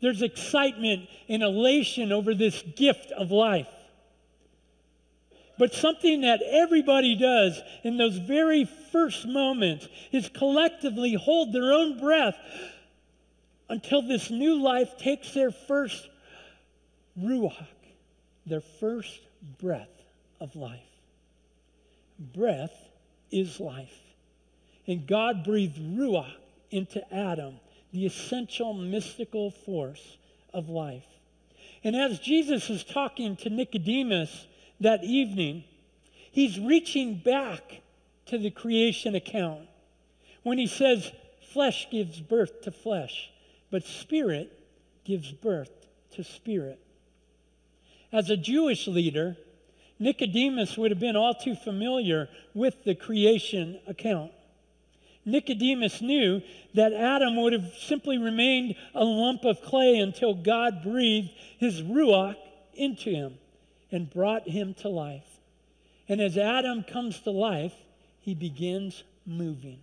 there's 0.00 0.22
excitement 0.22 1.08
and 1.28 1.42
elation 1.42 2.12
over 2.12 2.34
this 2.34 2.62
gift 2.76 3.12
of 3.12 3.30
life. 3.30 3.68
But 5.58 5.74
something 5.74 6.22
that 6.22 6.42
everybody 6.42 7.14
does 7.14 7.60
in 7.84 7.96
those 7.96 8.16
very 8.16 8.64
first 8.90 9.26
moments 9.26 9.86
is 10.10 10.28
collectively 10.28 11.14
hold 11.14 11.52
their 11.52 11.72
own 11.72 12.00
breath 12.00 12.36
until 13.68 14.02
this 14.02 14.30
new 14.30 14.60
life 14.60 14.98
takes 14.98 15.32
their 15.32 15.50
first 15.50 16.08
ruach, 17.18 17.66
their 18.44 18.60
first 18.60 19.20
breath 19.60 19.88
of 20.40 20.56
life. 20.56 20.80
Breath 22.18 22.74
is 23.30 23.60
life. 23.60 24.01
And 24.86 25.06
God 25.06 25.44
breathed 25.44 25.78
ruach 25.78 26.32
into 26.70 27.02
Adam, 27.14 27.54
the 27.92 28.06
essential 28.06 28.74
mystical 28.74 29.50
force 29.50 30.16
of 30.52 30.68
life. 30.68 31.06
And 31.84 31.96
as 31.96 32.18
Jesus 32.18 32.70
is 32.70 32.84
talking 32.84 33.36
to 33.36 33.50
Nicodemus, 33.50 34.46
that 34.80 35.04
evening, 35.04 35.64
he's 36.30 36.58
reaching 36.58 37.16
back 37.16 37.82
to 38.26 38.38
the 38.38 38.50
creation 38.50 39.14
account 39.14 39.68
when 40.42 40.58
he 40.58 40.66
says, 40.66 41.10
Flesh 41.52 41.88
gives 41.90 42.18
birth 42.18 42.62
to 42.62 42.70
flesh, 42.70 43.30
but 43.70 43.84
spirit 43.84 44.50
gives 45.04 45.30
birth 45.30 45.70
to 46.12 46.24
spirit. 46.24 46.78
As 48.12 48.30
a 48.30 48.36
Jewish 48.36 48.86
leader, 48.86 49.36
Nicodemus 49.98 50.76
would 50.76 50.90
have 50.90 51.00
been 51.00 51.16
all 51.16 51.34
too 51.34 51.54
familiar 51.54 52.28
with 52.54 52.84
the 52.84 52.94
creation 52.94 53.78
account. 53.86 54.32
Nicodemus 55.24 56.00
knew 56.00 56.42
that 56.74 56.92
Adam 56.92 57.36
would 57.36 57.52
have 57.52 57.72
simply 57.78 58.18
remained 58.18 58.74
a 58.94 59.04
lump 59.04 59.44
of 59.44 59.62
clay 59.62 59.98
until 59.98 60.34
God 60.34 60.82
breathed 60.82 61.30
his 61.58 61.80
Ruach 61.82 62.36
into 62.74 63.10
him 63.10 63.38
and 63.90 64.10
brought 64.10 64.48
him 64.48 64.74
to 64.74 64.88
life. 64.88 65.26
And 66.08 66.20
as 66.20 66.36
Adam 66.36 66.82
comes 66.82 67.20
to 67.20 67.30
life, 67.30 67.74
he 68.20 68.34
begins 68.34 69.04
moving. 69.26 69.78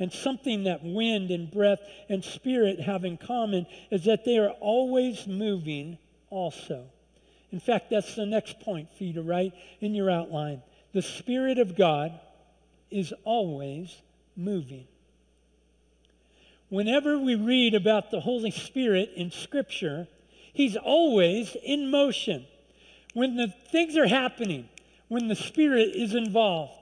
And 0.00 0.12
something 0.12 0.64
that 0.64 0.84
wind 0.84 1.30
and 1.30 1.50
breath 1.50 1.80
and 2.08 2.24
spirit 2.24 2.80
have 2.80 3.04
in 3.04 3.16
common 3.16 3.66
is 3.90 4.04
that 4.04 4.24
they 4.24 4.38
are 4.38 4.50
always 4.50 5.26
moving 5.26 5.98
also. 6.30 6.86
In 7.50 7.60
fact, 7.60 7.90
that's 7.90 8.14
the 8.14 8.26
next 8.26 8.60
point 8.60 8.88
for 8.96 9.04
you 9.04 9.14
to 9.14 9.22
write 9.22 9.54
in 9.80 9.94
your 9.94 10.10
outline. 10.10 10.62
The 10.92 11.02
Spirit 11.02 11.58
of 11.58 11.76
God 11.76 12.18
is 12.90 13.12
always 13.24 13.94
moving. 14.38 14.86
Whenever 16.70 17.18
we 17.18 17.34
read 17.34 17.74
about 17.74 18.10
the 18.10 18.20
Holy 18.20 18.50
Spirit 18.50 19.10
in 19.16 19.30
Scripture, 19.30 20.06
He's 20.52 20.76
always 20.76 21.56
in 21.62 21.90
motion. 21.90 22.46
When 23.14 23.36
the 23.36 23.48
things 23.70 23.96
are 23.96 24.08
happening, 24.08 24.68
when 25.08 25.28
the 25.28 25.36
Spirit 25.36 25.90
is 25.94 26.14
involved. 26.14 26.72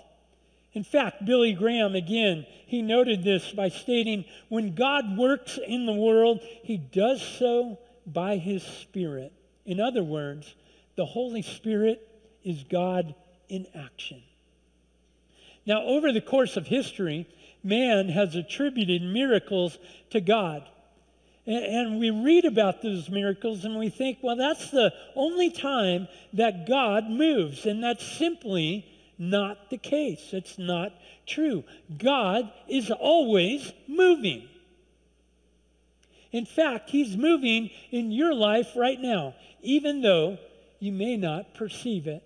In 0.73 0.85
fact, 0.85 1.25
Billy 1.25 1.53
Graham, 1.53 1.95
again, 1.95 2.47
he 2.67 2.83
noted 2.83 3.23
this 3.23 3.53
by 3.53 3.69
stating 3.69 4.25
when 4.49 4.75
God 4.75 5.17
works 5.17 5.59
in 5.65 5.87
the 5.87 5.93
world, 5.93 6.41
He 6.43 6.77
does 6.77 7.23
so 7.23 7.79
by 8.07 8.37
His 8.37 8.63
Spirit. 8.63 9.33
In 9.65 9.81
other 9.81 10.03
words, 10.03 10.55
the 10.97 11.07
Holy 11.07 11.43
Spirit 11.43 12.07
is 12.43 12.65
God 12.65 13.15
in 13.49 13.67
action. 13.75 14.23
Now, 15.65 15.83
over 15.83 16.13
the 16.13 16.21
course 16.21 16.57
of 16.57 16.67
history, 16.67 17.29
man 17.67 18.09
has 18.09 18.35
attributed 18.35 19.03
miracles 19.03 19.79
to 20.11 20.21
God. 20.21 20.67
And 21.47 22.01
we 22.01 22.11
read 22.11 22.45
about 22.45 22.83
those 22.83 23.09
miracles 23.09 23.65
and 23.65 23.79
we 23.79 23.89
think, 23.89 24.19
well, 24.23 24.37
that's 24.37 24.71
the 24.71 24.93
only 25.15 25.51
time 25.51 26.09
that 26.33 26.67
God 26.67 27.09
moves. 27.09 27.67
And 27.67 27.83
that's 27.83 28.05
simply 28.05 28.85
not 29.19 29.71
the 29.71 29.79
case. 29.79 30.31
It's 30.33 30.59
not 30.59 30.93
true. 31.27 31.65
God 31.99 32.51
is 32.69 32.91
always 32.91 33.73
moving. 33.87 34.49
In 36.33 36.47
fact, 36.47 36.91
He's 36.91 37.17
moving 37.17 37.71
in 37.91 38.11
your 38.11 38.35
life 38.35 38.73
right 38.77 39.01
now, 39.01 39.35
even 39.63 40.03
though 40.03 40.39
you 40.81 40.93
may 40.93 41.17
not 41.17 41.55
perceive 41.55 42.07
it. 42.09 42.23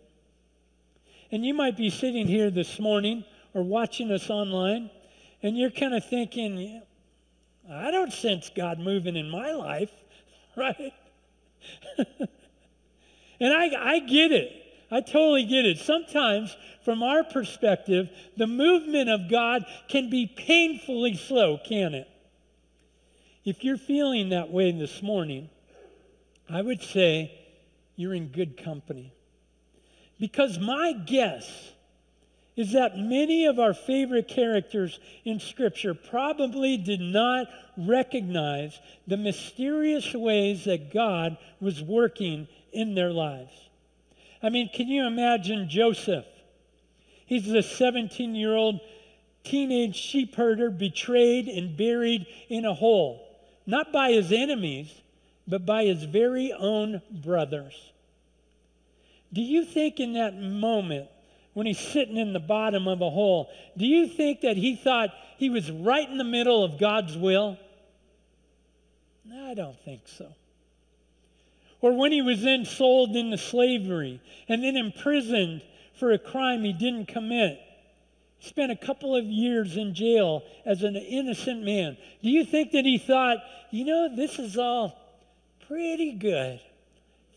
And 1.31 1.45
you 1.45 1.55
might 1.55 1.77
be 1.77 1.91
sitting 1.91 2.27
here 2.27 2.51
this 2.51 2.81
morning 2.81 3.25
or 3.55 3.63
watching 3.63 4.11
us 4.11 4.31
online, 4.31 4.91
and 5.43 5.57
you're 5.57 5.71
kind 5.71 5.95
of 5.95 6.05
thinking, 6.05 6.83
I 7.71 7.91
don't 7.91 8.13
sense 8.13 8.51
God 8.55 8.79
moving 8.79 9.17
in 9.17 9.31
my 9.31 9.53
life, 9.53 9.93
right? 10.57 10.93
and 11.99 13.53
I, 13.53 13.95
I 13.95 13.99
get 14.01 14.33
it. 14.33 14.53
I 14.91 15.01
totally 15.01 15.45
get 15.45 15.65
it. 15.65 15.79
Sometimes, 15.79 16.57
from 16.85 17.03
our 17.03 17.23
perspective, 17.23 18.11
the 18.37 18.49
movement 18.49 19.09
of 19.09 19.31
God 19.31 19.65
can 19.89 20.11
be 20.11 20.27
painfully 20.27 21.17
slow, 21.17 21.59
can 21.65 21.95
it? 21.95 22.09
If 23.45 23.63
you're 23.65 23.79
feeling 23.79 24.31
that 24.31 24.51
way 24.51 24.73
this 24.73 25.03
morning, 25.03 25.49
I 26.49 26.61
would 26.61 26.83
say 26.83 27.33
you're 27.95 28.15
in 28.15 28.29
good 28.29 28.63
company. 28.63 29.13
Because 30.19 30.59
my 30.59 30.93
guess 30.93 31.73
is 32.61 32.73
that 32.73 32.99
many 32.99 33.47
of 33.47 33.59
our 33.59 33.73
favorite 33.73 34.29
characters 34.29 35.01
in 35.25 35.41
Scripture 35.41 35.95
probably 35.95 36.77
did 36.77 37.01
not 37.01 37.47
recognize 37.79 38.79
the 39.07 39.17
mysterious 39.17 40.13
ways 40.13 40.67
that 40.67 40.93
God 40.93 41.39
was 41.59 41.81
working 41.81 42.47
in 42.71 42.95
their 42.95 43.13
lives. 43.13 43.71
I 44.43 44.51
mean, 44.51 44.69
can 44.69 44.89
you 44.89 45.07
imagine 45.07 45.71
Joseph? 45.71 46.27
He's 47.25 47.47
the 47.47 47.63
17 47.63 48.35
year 48.35 48.55
old 48.55 48.81
teenage 49.43 49.97
sheep 49.97 50.35
herder 50.35 50.69
betrayed 50.69 51.49
and 51.49 51.79
buried 51.79 52.27
in 52.51 52.67
a 52.67 52.75
hole, 52.75 53.27
not 53.65 53.91
by 53.91 54.13
his 54.13 54.33
enemies, 54.33 54.93
but 55.49 55.65
by 55.65 55.85
his 55.87 56.05
very 56.05 56.53
own 56.53 57.01
brothers. 57.11 57.91
Do 59.33 59.41
you 59.41 59.65
think 59.65 59.99
in 59.99 60.13
that 60.13 60.39
moment 60.39 61.09
when 61.55 61.67
he's 61.67 61.79
sitting 61.79 62.17
in 62.17 62.33
the 62.33 62.41
bottom 62.41 62.87
of 62.87 63.01
a 63.01 63.11
hole, 63.11 63.51
do 63.77 63.85
you 63.87 64.07
think 64.07 64.43
that 64.43 64.57
he 64.57 64.77
thought 64.77 65.11
he 65.37 65.51
was 65.51 65.71
right 65.71 66.09
in 66.09 66.19
the 66.19 66.25
middle 66.25 66.63
of 66.63 66.79
God's 66.79 67.17
will? 67.17 67.59
I 69.33 69.55
don't 69.55 69.79
think 69.85 70.03
so. 70.07 70.33
Or 71.81 71.97
when 71.97 72.13
he 72.13 72.23
was 72.23 72.43
then 72.43 72.65
sold 72.65 73.17
into 73.17 73.39
slavery 73.39 74.21
and 74.49 74.63
then 74.63 74.77
imprisoned 74.77 75.63
for 75.95 76.13
a 76.13 76.19
crime 76.19 76.63
he 76.63 76.73
didn't 76.73 77.07
commit, 77.07 77.59
spent 78.41 78.71
a 78.71 78.77
couple 78.77 79.17
of 79.17 79.25
years 79.25 79.77
in 79.77 79.95
jail 79.95 80.43
as 80.65 80.83
an 80.83 80.97
innocent 80.97 81.63
man. 81.63 81.97
Do 82.23 82.31
you 82.31 82.45
think 82.45 82.73
that 82.73 82.85
he 82.85 82.99
thought, 82.99 83.39
you 83.71 83.85
know, 83.85 84.15
this 84.15 84.39
is 84.39 84.57
all 84.57 84.99
pretty 85.69 86.13
good? 86.13 86.61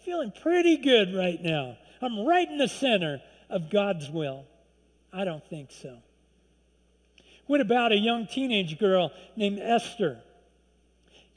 Feeling 0.03 0.33
pretty 0.41 0.77
good 0.77 1.15
right 1.15 1.41
now. 1.41 1.77
I'm 2.01 2.25
right 2.25 2.49
in 2.49 2.57
the 2.57 2.67
center 2.67 3.21
of 3.53 3.69
God's 3.69 4.09
will? 4.09 4.45
I 5.13 5.23
don't 5.23 5.47
think 5.47 5.71
so. 5.71 5.99
What 7.45 7.61
about 7.61 7.91
a 7.91 7.97
young 7.97 8.25
teenage 8.25 8.79
girl 8.79 9.11
named 9.35 9.59
Esther, 9.59 10.19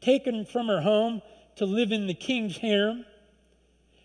taken 0.01 0.47
from 0.47 0.69
her 0.69 0.81
home 0.81 1.21
to 1.57 1.67
live 1.67 1.93
in 1.93 2.07
the 2.07 2.15
king's 2.15 2.57
harem? 2.57 3.05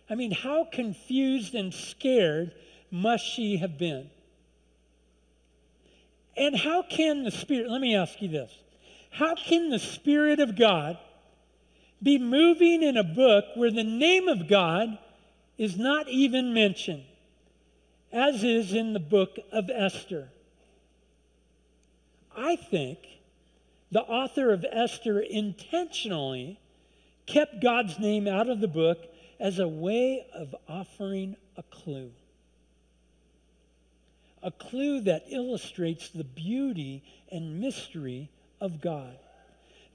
I 0.10 0.15
mean, 0.15 0.32
how 0.32 0.67
confused 0.71 1.56
and 1.56 1.74
scared 1.74 2.54
must 2.91 3.26
she 3.26 3.58
have 3.58 3.78
been? 3.78 4.10
And 6.36 6.56
how 6.56 6.84
can 6.84 7.24
the 7.24 7.32
Spirit, 7.32 7.69
let 7.69 7.80
me 7.80 7.95
ask 7.95 8.21
you 8.21 8.28
this, 8.28 8.52
how 9.10 9.36
can 9.36 9.69
the 9.69 9.80
Spirit 9.80 10.39
of 10.39 10.58
God 10.58 10.97
be 12.04 12.17
moving 12.17 12.84
in 12.84 12.97
a 12.97 13.04
book 13.04 13.45
where 13.56 13.71
the 13.71 13.84
name 13.84 14.28
of 14.28 14.50
God 14.50 14.97
is 15.58 15.78
not 15.78 16.10
even 16.10 16.54
mentioned? 16.54 17.04
As 18.12 18.43
is 18.43 18.74
in 18.74 18.93
the 18.93 19.00
book 19.00 19.38
of 19.52 19.69
Esther. 19.69 20.30
I 22.36 22.56
think 22.56 23.00
the 23.91 24.02
author 24.02 24.52
of 24.52 24.65
Esther 24.69 25.19
intentionally 25.19 26.60
kept 27.26 27.62
God's 27.62 28.00
name 28.00 28.28
out 28.28 28.50
of 28.50 28.60
the 28.60 28.67
book 28.67 29.06
as 29.39 29.60
a 29.60 29.67
way 29.67 30.26
of 30.34 30.56
offering 30.67 31.36
a 31.58 31.63
clue. 31.63 32.12
A 34.43 34.52
clue 34.52 35.02
that 35.02 35.26
illustrates 35.30 36.10
the 36.10 36.24
beauty 36.24 37.04
and 37.32 37.60
mystery 37.60 38.30
of 38.60 38.82
God 38.82 39.17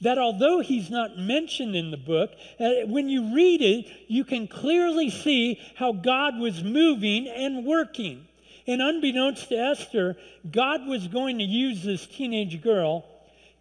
that 0.01 0.19
although 0.19 0.61
he's 0.61 0.91
not 0.91 1.19
mentioned 1.19 1.75
in 1.75 1.91
the 1.91 1.97
book, 1.97 2.31
uh, 2.61 2.87
when 2.87 3.09
you 3.09 3.35
read 3.35 3.63
it, 3.63 3.87
you 4.09 4.25
can 4.25 4.47
clearly 4.47 5.11
see 5.11 5.61
how 5.75 5.93
God 5.93 6.39
was 6.39 6.63
moving 6.63 7.29
and 7.29 7.65
working. 7.65 8.27
And 8.67 8.83
unbeknownst 8.83 9.49
to 9.49 9.57
Esther, 9.57 10.17
God 10.51 10.87
was 10.87 11.09
going 11.09 11.39
to 11.39 11.45
use 11.45 11.83
this 11.83 12.07
teenage 12.07 12.63
girl 12.63 13.05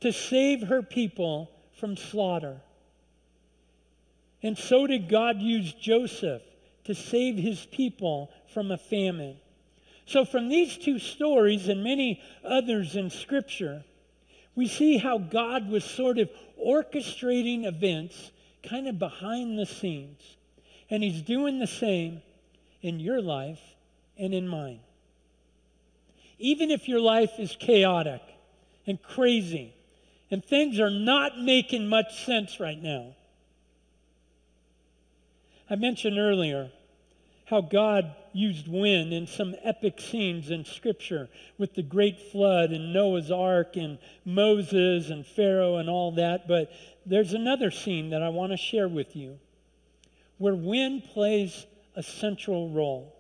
to 0.02 0.12
save 0.12 0.63
her 0.63 0.82
people 0.82 1.50
from 1.80 1.95
slaughter. 1.95 2.58
And 4.43 4.58
so 4.58 4.88
did 4.88 5.10
God 5.10 5.39
use 5.39 5.74
Joseph 5.74 6.41
to 6.86 6.93
save 6.93 7.38
his 7.38 7.65
people 7.65 8.32
from 8.54 8.71
a 8.71 8.78
famine. 8.78 9.38
So, 10.06 10.24
from 10.24 10.50
these 10.50 10.78
two 10.78 11.00
stories 11.00 11.67
and 11.67 11.84
many 11.84 12.21
others 12.43 12.95
in 12.95 13.10
Scripture, 13.10 13.84
we 14.56 14.68
see 14.68 14.98
how 14.98 15.18
God 15.18 15.70
was 15.70 15.84
sort 15.84 16.18
of 16.18 16.30
orchestrating 16.63 17.65
events 17.65 18.32
kind 18.63 18.88
of 18.88 18.98
behind 18.98 19.60
the 19.60 19.65
scenes. 19.65 20.38
And 20.89 21.04
He's 21.04 21.22
doing 21.22 21.60
the 21.60 21.68
same 21.68 22.22
in 22.82 23.00
your 23.00 23.22
life 23.22 23.62
and 24.18 24.34
in 24.34 24.48
mine. 24.48 24.80
Even 26.38 26.72
if 26.72 26.88
your 26.88 27.00
life 27.00 27.39
is 27.39 27.56
chaotic 27.60 28.22
and 28.88 29.02
crazy 29.02 29.74
and 30.32 30.44
things 30.44 30.80
are 30.80 30.89
not 30.89 31.39
making 31.39 31.88
much 31.88 32.26
sense 32.26 32.60
right 32.60 32.82
now. 32.82 33.15
I 35.70 35.76
mentioned 35.76 36.20
earlier 36.20 36.72
how 37.45 37.62
God 37.62 38.15
used 38.34 38.67
wind 38.67 39.13
in 39.13 39.27
some 39.27 39.55
epic 39.63 39.99
scenes 39.99 40.49
in 40.49 40.65
Scripture 40.65 41.29
with 41.58 41.75
the 41.75 41.84
great 41.84 42.19
flood 42.19 42.71
and 42.71 42.91
Noah's 42.91 43.31
Ark 43.31 43.77
and 43.77 43.99
Moses 44.25 45.10
and 45.10 45.25
Pharaoh 45.25 45.77
and 45.77 45.89
all 45.89 46.12
that. 46.13 46.47
But 46.47 46.71
there's 47.05 47.34
another 47.34 47.69
scene 47.69 48.10
that 48.10 48.23
I 48.23 48.29
want 48.29 48.51
to 48.51 48.58
share 48.58 48.88
with 48.88 49.15
you 49.15 49.39
where 50.38 50.55
wind 50.55 51.03
plays 51.13 51.65
a 51.95 52.03
central 52.03 52.71
role. 52.71 53.15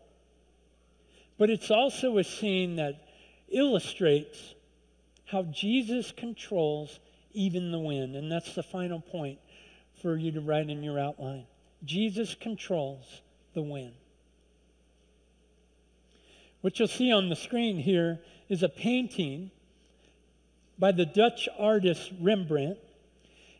But 1.37 1.49
it's 1.49 1.69
also 1.69 2.17
a 2.17 2.23
scene 2.23 2.77
that 2.77 3.01
illustrates 3.49 4.55
how 5.25 5.43
Jesus 5.43 6.11
controls 6.11 6.99
even 7.31 7.71
the 7.71 7.79
wind. 7.79 8.15
And 8.15 8.31
that's 8.31 8.55
the 8.55 8.63
final 8.63 8.99
point 8.99 9.39
for 10.01 10.17
you 10.17 10.31
to 10.31 10.41
write 10.41 10.69
in 10.69 10.83
your 10.83 10.99
outline. 10.99 11.45
Jesus 11.83 12.35
controls 12.35 13.21
the 13.53 13.61
wind. 13.61 13.93
What 16.65 16.79
you'll 16.79 16.87
see 16.87 17.11
on 17.11 17.29
the 17.29 17.35
screen 17.35 17.77
here 17.77 18.21
is 18.49 18.63
a 18.63 18.69
painting 18.69 19.51
by 20.79 20.93
the 20.93 21.05
Dutch 21.05 21.47
artist 21.59 22.11
Rembrandt. 22.19 22.79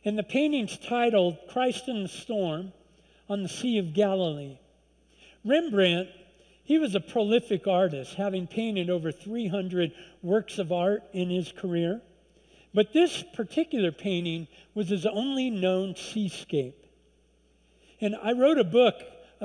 And 0.03 0.17
the 0.17 0.23
painting's 0.23 0.79
titled 0.79 1.37
Christ 1.47 1.87
in 1.87 2.01
the 2.01 2.09
Storm 2.09 2.73
on 3.29 3.43
the 3.43 3.47
Sea 3.47 3.77
of 3.77 3.93
Galilee. 3.93 4.57
Rembrandt, 5.45 6.09
he 6.63 6.79
was 6.79 6.95
a 6.95 6.99
prolific 6.99 7.67
artist, 7.67 8.15
having 8.15 8.47
painted 8.47 8.89
over 8.89 9.11
300 9.11 9.91
works 10.23 10.57
of 10.57 10.71
art 10.71 11.03
in 11.13 11.29
his 11.29 11.51
career. 11.51 12.01
But 12.73 12.91
this 12.91 13.23
particular 13.35 13.91
painting 13.91 14.47
was 14.73 14.89
his 14.89 15.05
only 15.05 15.51
known 15.51 15.95
seascape. 15.95 16.87
And 18.01 18.15
I 18.15 18.31
wrote 18.31 18.57
a 18.57 18.63
book 18.63 18.95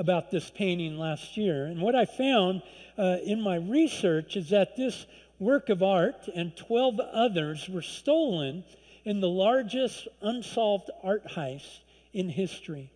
about 0.01 0.31
this 0.31 0.49
painting 0.49 0.97
last 0.97 1.37
year. 1.37 1.67
And 1.67 1.79
what 1.79 1.93
I 1.93 2.05
found 2.05 2.63
uh, 2.97 3.17
in 3.23 3.39
my 3.39 3.57
research 3.57 4.35
is 4.35 4.49
that 4.49 4.75
this 4.75 5.05
work 5.37 5.69
of 5.69 5.83
art 5.83 6.27
and 6.35 6.57
12 6.57 6.99
others 6.99 7.69
were 7.69 7.83
stolen 7.83 8.63
in 9.05 9.19
the 9.19 9.29
largest 9.29 10.07
unsolved 10.23 10.89
art 11.03 11.23
heist 11.27 11.81
in 12.13 12.29
history. 12.29 12.91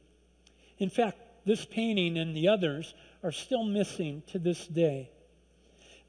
In 0.80 0.90
fact, 0.90 1.20
this 1.46 1.64
painting 1.64 2.18
and 2.18 2.36
the 2.36 2.48
others 2.48 2.96
are 3.24 3.32
still 3.32 3.64
missing 3.64 4.24
to 4.32 4.40
this 4.40 4.66
day. 4.66 5.12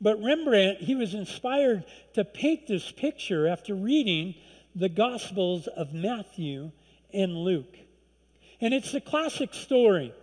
But 0.01 0.23
Rembrandt, 0.23 0.79
he 0.79 0.95
was 0.95 1.13
inspired 1.13 1.85
to 2.15 2.25
paint 2.25 2.67
this 2.67 2.91
picture 2.91 3.47
after 3.47 3.75
reading 3.75 4.35
the 4.75 4.89
Gospels 4.89 5.67
of 5.67 5.93
Matthew 5.93 6.71
and 7.13 7.37
Luke. 7.37 7.77
And 8.63 8.73
it's 8.73 8.95
a 8.95 9.01
classic 9.03 9.53
story 9.53 10.15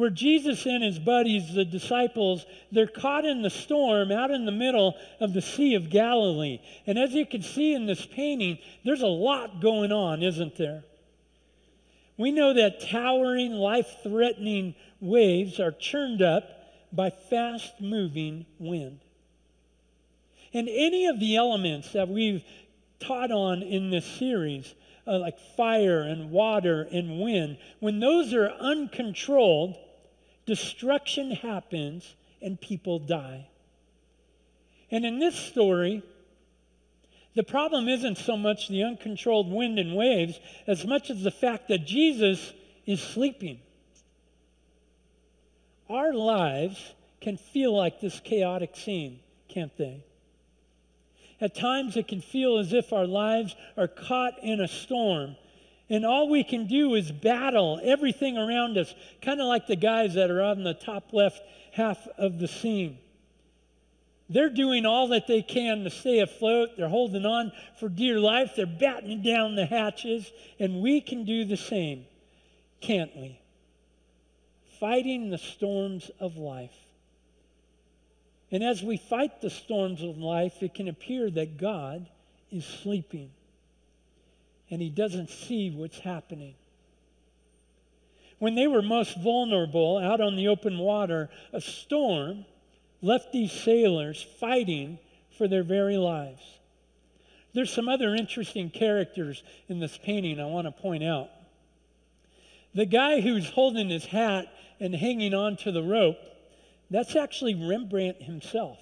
where 0.00 0.08
Jesus 0.08 0.64
and 0.64 0.82
his 0.82 0.98
buddies, 0.98 1.52
the 1.52 1.62
disciples, 1.62 2.46
they're 2.72 2.86
caught 2.86 3.26
in 3.26 3.42
the 3.42 3.50
storm 3.50 4.10
out 4.10 4.30
in 4.30 4.46
the 4.46 4.50
middle 4.50 4.96
of 5.20 5.34
the 5.34 5.42
Sea 5.42 5.74
of 5.74 5.90
Galilee. 5.90 6.58
And 6.86 6.98
as 6.98 7.12
you 7.12 7.26
can 7.26 7.42
see 7.42 7.74
in 7.74 7.84
this 7.84 8.06
painting, 8.06 8.56
there's 8.82 9.02
a 9.02 9.06
lot 9.06 9.60
going 9.60 9.92
on, 9.92 10.22
isn't 10.22 10.56
there? 10.56 10.84
We 12.16 12.32
know 12.32 12.54
that 12.54 12.80
towering, 12.80 13.52
life 13.52 13.98
threatening 14.02 14.74
waves 15.02 15.60
are 15.60 15.70
churned 15.70 16.22
up 16.22 16.44
by 16.90 17.10
fast 17.10 17.78
moving 17.78 18.46
wind. 18.58 19.00
And 20.54 20.66
any 20.66 21.08
of 21.08 21.20
the 21.20 21.36
elements 21.36 21.92
that 21.92 22.08
we've 22.08 22.42
taught 23.00 23.32
on 23.32 23.62
in 23.62 23.90
this 23.90 24.06
series, 24.06 24.74
uh, 25.06 25.18
like 25.18 25.38
fire 25.58 26.00
and 26.00 26.30
water 26.30 26.88
and 26.90 27.20
wind, 27.20 27.58
when 27.80 28.00
those 28.00 28.32
are 28.32 28.48
uncontrolled, 28.48 29.76
destruction 30.50 31.30
happens 31.30 32.16
and 32.42 32.60
people 32.60 32.98
die. 32.98 33.46
And 34.90 35.04
in 35.04 35.20
this 35.20 35.36
story, 35.36 36.02
the 37.36 37.44
problem 37.44 37.88
isn't 37.88 38.18
so 38.18 38.36
much 38.36 38.66
the 38.66 38.82
uncontrolled 38.82 39.48
wind 39.48 39.78
and 39.78 39.94
waves 39.94 40.40
as 40.66 40.84
much 40.84 41.08
as 41.08 41.22
the 41.22 41.30
fact 41.30 41.68
that 41.68 41.86
Jesus 41.86 42.52
is 42.84 43.00
sleeping. 43.00 43.60
Our 45.88 46.12
lives 46.12 46.94
can 47.20 47.36
feel 47.36 47.76
like 47.76 48.00
this 48.00 48.18
chaotic 48.18 48.74
scene, 48.74 49.20
can't 49.48 49.76
they? 49.76 50.02
At 51.40 51.54
times, 51.54 51.96
it 51.96 52.08
can 52.08 52.22
feel 52.22 52.58
as 52.58 52.72
if 52.72 52.92
our 52.92 53.06
lives 53.06 53.54
are 53.76 53.86
caught 53.86 54.42
in 54.42 54.60
a 54.60 54.66
storm. 54.66 55.36
And 55.90 56.06
all 56.06 56.28
we 56.28 56.44
can 56.44 56.68
do 56.68 56.94
is 56.94 57.10
battle 57.10 57.80
everything 57.82 58.38
around 58.38 58.78
us, 58.78 58.94
kind 59.20 59.40
of 59.40 59.48
like 59.48 59.66
the 59.66 59.74
guys 59.74 60.14
that 60.14 60.30
are 60.30 60.40
on 60.40 60.62
the 60.62 60.72
top 60.72 61.12
left 61.12 61.42
half 61.72 61.98
of 62.16 62.38
the 62.38 62.46
scene. 62.46 62.98
They're 64.28 64.48
doing 64.48 64.86
all 64.86 65.08
that 65.08 65.26
they 65.26 65.42
can 65.42 65.82
to 65.82 65.90
stay 65.90 66.20
afloat. 66.20 66.76
They're 66.76 66.88
holding 66.88 67.26
on 67.26 67.50
for 67.80 67.88
dear 67.88 68.20
life. 68.20 68.52
They're 68.54 68.66
battening 68.66 69.22
down 69.22 69.56
the 69.56 69.66
hatches. 69.66 70.30
And 70.60 70.80
we 70.80 71.00
can 71.00 71.24
do 71.24 71.44
the 71.44 71.56
same, 71.56 72.06
can't 72.80 73.14
we? 73.16 73.40
Fighting 74.78 75.30
the 75.30 75.38
storms 75.38 76.08
of 76.20 76.36
life. 76.36 76.70
And 78.52 78.62
as 78.62 78.84
we 78.84 78.96
fight 78.96 79.40
the 79.40 79.50
storms 79.50 80.02
of 80.02 80.18
life, 80.18 80.62
it 80.62 80.74
can 80.74 80.86
appear 80.86 81.28
that 81.32 81.56
God 81.58 82.08
is 82.52 82.64
sleeping 82.64 83.32
and 84.70 84.80
he 84.80 84.88
doesn't 84.88 85.30
see 85.30 85.70
what's 85.70 85.98
happening. 85.98 86.54
When 88.38 88.54
they 88.54 88.66
were 88.66 88.82
most 88.82 89.18
vulnerable 89.18 89.98
out 89.98 90.20
on 90.20 90.36
the 90.36 90.48
open 90.48 90.78
water, 90.78 91.28
a 91.52 91.60
storm 91.60 92.46
left 93.02 93.32
these 93.32 93.52
sailors 93.52 94.26
fighting 94.38 94.98
for 95.36 95.48
their 95.48 95.62
very 95.62 95.96
lives. 95.96 96.42
There's 97.52 97.72
some 97.72 97.88
other 97.88 98.14
interesting 98.14 98.70
characters 98.70 99.42
in 99.68 99.80
this 99.80 99.98
painting 99.98 100.40
I 100.40 100.46
want 100.46 100.66
to 100.66 100.72
point 100.72 101.02
out. 101.02 101.28
The 102.74 102.86
guy 102.86 103.20
who's 103.20 103.50
holding 103.50 103.88
his 103.88 104.06
hat 104.06 104.46
and 104.78 104.94
hanging 104.94 105.34
on 105.34 105.56
to 105.58 105.72
the 105.72 105.82
rope 105.82 106.18
that's 106.90 107.14
actually 107.14 107.54
Rembrandt 107.54 108.20
himself. 108.20 108.78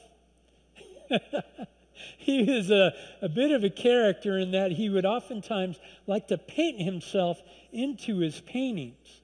he 2.18 2.40
is 2.40 2.70
a, 2.70 2.92
a 3.22 3.28
bit 3.28 3.50
of 3.50 3.64
a 3.64 3.70
character 3.70 4.38
in 4.38 4.52
that 4.52 4.72
he 4.72 4.88
would 4.88 5.06
oftentimes 5.06 5.78
like 6.06 6.28
to 6.28 6.38
paint 6.38 6.80
himself 6.80 7.40
into 7.72 8.18
his 8.18 8.40
paintings. 8.40 9.20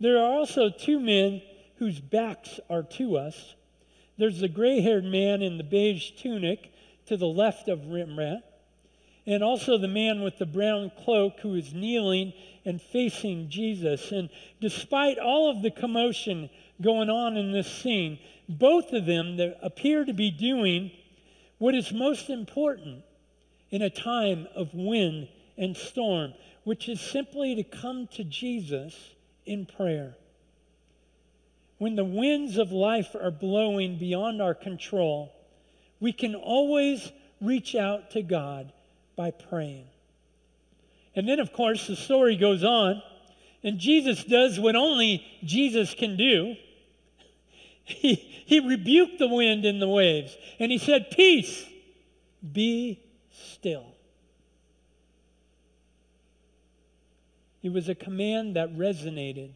There 0.00 0.18
are 0.18 0.38
also 0.38 0.68
two 0.68 1.00
men 1.00 1.42
whose 1.78 2.00
backs 2.00 2.60
are 2.68 2.82
to 2.82 3.16
us. 3.16 3.54
There's 4.18 4.40
the 4.40 4.48
gray 4.48 4.80
haired 4.80 5.04
man 5.04 5.42
in 5.42 5.58
the 5.58 5.64
beige 5.64 6.12
tunic 6.12 6.72
to 7.06 7.16
the 7.16 7.26
left 7.26 7.68
of 7.68 7.86
Rembrandt, 7.86 8.42
and 9.26 9.42
also 9.42 9.78
the 9.78 9.88
man 9.88 10.22
with 10.22 10.38
the 10.38 10.46
brown 10.46 10.90
cloak 11.04 11.40
who 11.40 11.54
is 11.54 11.74
kneeling 11.74 12.32
and 12.64 12.80
facing 12.80 13.48
Jesus. 13.48 14.12
And 14.12 14.28
despite 14.60 15.18
all 15.18 15.50
of 15.50 15.62
the 15.62 15.70
commotion 15.70 16.48
going 16.80 17.10
on 17.10 17.36
in 17.36 17.52
this 17.52 17.70
scene, 17.70 18.18
both 18.48 18.92
of 18.92 19.06
them 19.06 19.38
appear 19.62 20.04
to 20.04 20.12
be 20.12 20.30
doing 20.30 20.90
what 21.58 21.74
is 21.74 21.92
most 21.92 22.30
important 22.30 23.02
in 23.70 23.82
a 23.82 23.90
time 23.90 24.46
of 24.54 24.74
wind 24.74 25.28
and 25.56 25.76
storm, 25.76 26.34
which 26.64 26.88
is 26.88 27.00
simply 27.00 27.54
to 27.54 27.62
come 27.62 28.08
to 28.08 28.24
Jesus 28.24 28.94
in 29.44 29.66
prayer. 29.66 30.14
When 31.78 31.94
the 31.94 32.04
winds 32.04 32.58
of 32.58 32.72
life 32.72 33.14
are 33.14 33.30
blowing 33.30 33.98
beyond 33.98 34.40
our 34.40 34.54
control, 34.54 35.32
we 36.00 36.12
can 36.12 36.34
always 36.34 37.10
reach 37.40 37.74
out 37.74 38.10
to 38.12 38.22
God 38.22 38.72
by 39.14 39.30
praying. 39.30 39.86
And 41.14 41.28
then, 41.28 41.40
of 41.40 41.52
course, 41.52 41.86
the 41.86 41.96
story 41.96 42.36
goes 42.36 42.64
on, 42.64 43.02
and 43.62 43.78
Jesus 43.78 44.24
does 44.24 44.60
what 44.60 44.76
only 44.76 45.24
Jesus 45.44 45.94
can 45.94 46.16
do. 46.16 46.56
He, 47.86 48.16
he 48.16 48.58
rebuked 48.58 49.20
the 49.20 49.28
wind 49.28 49.64
and 49.64 49.80
the 49.80 49.88
waves, 49.88 50.36
and 50.58 50.72
he 50.72 50.78
said, 50.78 51.12
Peace, 51.12 51.64
be 52.52 53.00
still. 53.30 53.86
It 57.62 57.72
was 57.72 57.88
a 57.88 57.94
command 57.94 58.56
that 58.56 58.76
resonated 58.76 59.54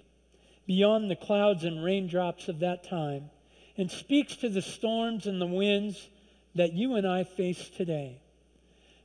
beyond 0.65 1.11
the 1.11 1.17
clouds 1.17 1.65
and 1.65 1.83
raindrops 1.83 2.49
of 2.49 2.61
that 2.61 2.85
time 2.85 3.31
and 3.77 3.91
speaks 3.91 4.37
to 4.37 4.49
the 4.49 4.63
storms 4.63 5.27
and 5.27 5.41
the 5.41 5.47
winds 5.47 6.09
that 6.55 6.73
you 6.73 6.95
and 6.95 7.07
I 7.07 7.25
face 7.25 7.69
today. 7.69 8.21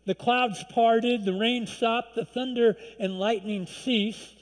The 0.06 0.16
clouds 0.16 0.64
parted, 0.70 1.26
the 1.26 1.34
rain 1.34 1.66
stopped, 1.66 2.14
the 2.14 2.26
thunder 2.26 2.78
and 3.00 3.20
lightning 3.20 3.66
ceased, 3.66 4.36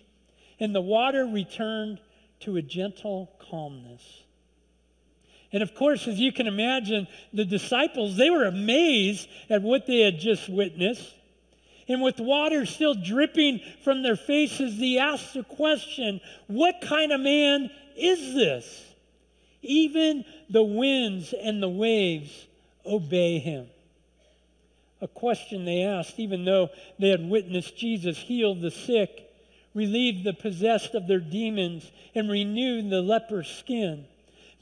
and 0.59 0.75
the 0.75 0.81
water 0.81 1.25
returned 1.25 2.01
to 2.41 2.57
a 2.57 2.61
gentle 2.61 3.31
calmness. 3.39 4.22
And 5.53 5.63
of 5.63 5.75
course, 5.75 6.07
as 6.07 6.19
you 6.19 6.33
can 6.33 6.47
imagine, 6.47 7.07
the 7.31 7.45
disciples, 7.45 8.17
they 8.17 8.29
were 8.29 8.45
amazed 8.45 9.29
at 9.49 9.61
what 9.61 9.85
they 9.85 9.99
had 9.99 10.19
just 10.19 10.49
witnessed. 10.49 11.13
And 11.87 12.01
with 12.01 12.19
water 12.19 12.65
still 12.65 12.95
dripping 12.95 13.61
from 13.83 14.03
their 14.03 14.15
faces, 14.15 14.79
they 14.79 14.97
asked 14.97 15.33
the 15.33 15.43
question 15.43 16.19
what 16.47 16.81
kind 16.81 17.11
of 17.11 17.21
man 17.21 17.69
is 17.95 18.33
this? 18.33 18.85
Even 19.61 20.25
the 20.49 20.63
winds 20.63 21.33
and 21.33 21.61
the 21.61 21.69
waves 21.69 22.47
obey 22.85 23.39
him 23.39 23.67
a 25.03 25.07
question 25.09 25.65
they 25.65 25.83
asked, 25.83 26.17
even 26.17 26.45
though 26.45 26.69
they 26.97 27.09
had 27.09 27.29
witnessed 27.29 27.75
Jesus 27.75 28.17
heal 28.17 28.55
the 28.55 28.71
sick, 28.71 29.29
relieve 29.73 30.23
the 30.23 30.31
possessed 30.31 30.95
of 30.95 31.07
their 31.07 31.19
demons, 31.19 31.91
and 32.15 32.31
renew 32.31 32.89
the 32.89 33.01
leper's 33.01 33.49
skin. 33.49 34.05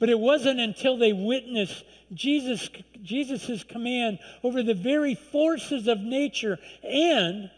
But 0.02 0.10
it 0.10 0.18
wasn't 0.18 0.58
until 0.58 0.96
they 0.96 1.12
witnessed 1.12 1.84
Jesus' 2.12 2.68
Jesus's 3.04 3.62
command 3.62 4.18
over 4.42 4.60
the 4.60 4.74
very 4.74 5.14
forces 5.14 5.86
of 5.86 6.00
nature 6.00 6.58
and 6.82 7.48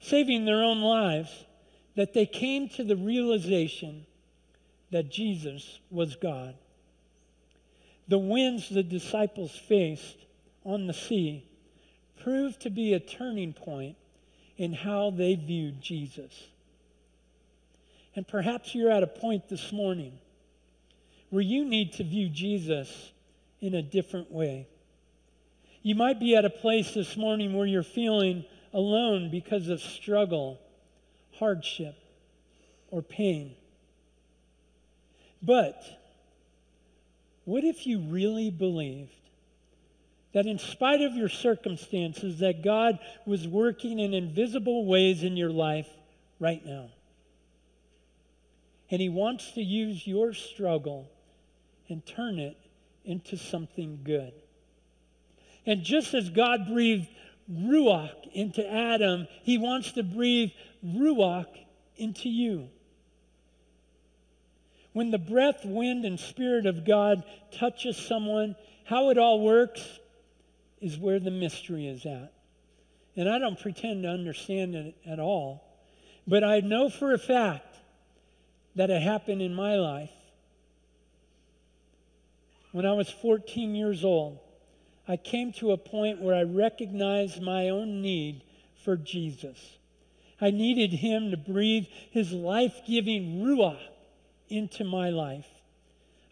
saving 0.00 0.44
their 0.44 0.60
own 0.60 0.80
lives 0.80 1.30
that 1.94 2.14
they 2.14 2.26
came 2.26 2.68
to 2.70 2.82
the 2.82 2.96
realization 2.96 4.06
that 4.90 5.08
Jesus 5.08 5.78
was 5.88 6.16
God. 6.16 6.56
The 8.08 8.18
winds 8.18 8.68
the 8.68 8.82
disciples 8.82 9.52
faced 9.56 10.16
on 10.64 10.88
the 10.88 10.92
sea 10.92 11.44
proved 12.20 12.58
to 12.62 12.70
be 12.70 12.94
a 12.94 12.98
turning 12.98 13.52
point 13.52 13.94
in 14.56 14.72
how 14.72 15.10
they 15.10 15.36
viewed 15.36 15.80
Jesus. 15.80 16.48
And 18.16 18.26
perhaps 18.26 18.74
you're 18.74 18.90
at 18.90 19.04
a 19.04 19.06
point 19.06 19.48
this 19.48 19.70
morning 19.70 20.18
where 21.30 21.42
you 21.42 21.64
need 21.64 21.92
to 21.94 22.04
view 22.04 22.28
Jesus 22.28 23.12
in 23.60 23.74
a 23.74 23.82
different 23.82 24.30
way. 24.30 24.66
You 25.82 25.94
might 25.94 26.20
be 26.20 26.36
at 26.36 26.44
a 26.44 26.50
place 26.50 26.94
this 26.94 27.16
morning 27.16 27.54
where 27.54 27.66
you're 27.66 27.82
feeling 27.82 28.44
alone 28.72 29.30
because 29.30 29.68
of 29.68 29.80
struggle, 29.80 30.58
hardship, 31.38 31.96
or 32.90 33.02
pain. 33.02 33.54
But 35.42 35.82
what 37.44 37.64
if 37.64 37.86
you 37.86 38.00
really 38.00 38.50
believed 38.50 39.12
that 40.34 40.46
in 40.46 40.58
spite 40.58 41.00
of 41.00 41.14
your 41.14 41.28
circumstances 41.28 42.40
that 42.40 42.62
God 42.62 42.98
was 43.24 43.46
working 43.46 43.98
in 43.98 44.12
invisible 44.12 44.84
ways 44.84 45.22
in 45.22 45.36
your 45.36 45.50
life 45.50 45.88
right 46.40 46.64
now? 46.64 46.90
And 48.90 49.00
he 49.00 49.08
wants 49.08 49.52
to 49.52 49.62
use 49.62 50.06
your 50.06 50.32
struggle 50.32 51.10
and 51.88 52.04
turn 52.04 52.38
it 52.38 52.56
into 53.04 53.36
something 53.36 54.00
good. 54.04 54.32
And 55.66 55.82
just 55.82 56.14
as 56.14 56.30
God 56.30 56.66
breathed 56.68 57.08
Ruach 57.50 58.30
into 58.32 58.66
Adam, 58.70 59.26
he 59.42 59.58
wants 59.58 59.92
to 59.92 60.02
breathe 60.02 60.50
Ruach 60.84 61.46
into 61.96 62.28
you. 62.28 62.68
When 64.92 65.10
the 65.10 65.18
breath, 65.18 65.64
wind, 65.64 66.04
and 66.04 66.18
spirit 66.18 66.66
of 66.66 66.84
God 66.84 67.22
touches 67.52 67.96
someone, 67.96 68.56
how 68.84 69.10
it 69.10 69.18
all 69.18 69.40
works 69.40 69.82
is 70.80 70.98
where 70.98 71.20
the 71.20 71.30
mystery 71.30 71.86
is 71.86 72.06
at. 72.06 72.32
And 73.16 73.28
I 73.28 73.38
don't 73.38 73.60
pretend 73.60 74.04
to 74.04 74.08
understand 74.08 74.74
it 74.74 74.96
at 75.06 75.18
all, 75.18 75.64
but 76.26 76.44
I 76.44 76.60
know 76.60 76.88
for 76.88 77.12
a 77.12 77.18
fact 77.18 77.76
that 78.76 78.90
it 78.90 79.02
happened 79.02 79.42
in 79.42 79.54
my 79.54 79.76
life. 79.76 80.12
When 82.78 82.86
I 82.86 82.92
was 82.92 83.10
14 83.10 83.74
years 83.74 84.04
old, 84.04 84.38
I 85.08 85.16
came 85.16 85.52
to 85.54 85.72
a 85.72 85.76
point 85.76 86.22
where 86.22 86.36
I 86.36 86.44
recognized 86.44 87.42
my 87.42 87.70
own 87.70 88.02
need 88.02 88.44
for 88.84 88.96
Jesus. 88.96 89.58
I 90.40 90.52
needed 90.52 90.92
him 90.92 91.32
to 91.32 91.36
breathe 91.36 91.86
his 92.12 92.30
life 92.30 92.82
giving 92.86 93.42
Ruach 93.42 93.80
into 94.48 94.84
my 94.84 95.10
life. 95.10 95.48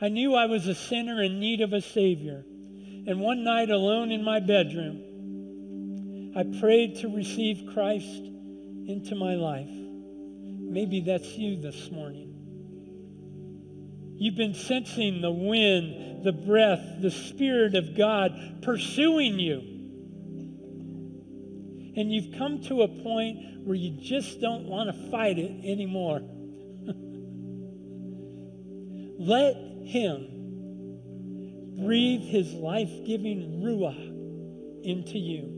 I 0.01 0.07
knew 0.09 0.37
I 0.37 0.47
was 0.47 0.69
a 0.69 0.77
sinner 0.77 1.21
in 1.21 1.41
need 1.41 1.63
of 1.63 1.73
a 1.73 1.81
Savior. 1.81 2.45
And 3.09 3.19
one 3.19 3.43
night, 3.43 3.71
alone 3.71 4.13
in 4.13 4.23
my 4.23 4.39
bedroom, 4.39 5.03
I 6.37 6.45
prayed 6.61 6.99
to 7.01 7.09
receive 7.09 7.73
Christ 7.75 8.23
into 8.87 9.17
my 9.17 9.35
life. 9.35 9.67
Maybe 9.69 11.01
that's 11.01 11.37
you 11.37 11.61
this 11.61 11.91
morning. 11.91 12.26
You've 14.19 14.37
been 14.37 14.55
sensing 14.55 15.21
the 15.21 15.31
wind, 15.31 16.25
the 16.25 16.33
breath, 16.33 16.81
the 17.03 17.11
Spirit 17.11 17.75
of 17.75 17.97
God 17.97 18.63
pursuing 18.63 19.39
you. 19.39 19.59
And 21.97 22.11
you've 22.13 22.39
come 22.39 22.63
to 22.65 22.83
a 22.83 22.89
point 22.89 23.61
where 23.65 23.77
you 23.77 24.01
just 24.01 24.41
don't 24.41 24.65
want 24.65 24.95
to 24.95 25.11
fight 25.11 25.39
it 25.39 25.51
anymore. 25.65 26.21
Let 29.19 29.57
Him 29.85 30.33
breathe 31.85 32.23
His 32.23 32.55
life 32.55 32.91
giving 33.05 33.61
Ruach 33.63 34.15
into 34.85 35.19
you. 35.19 35.53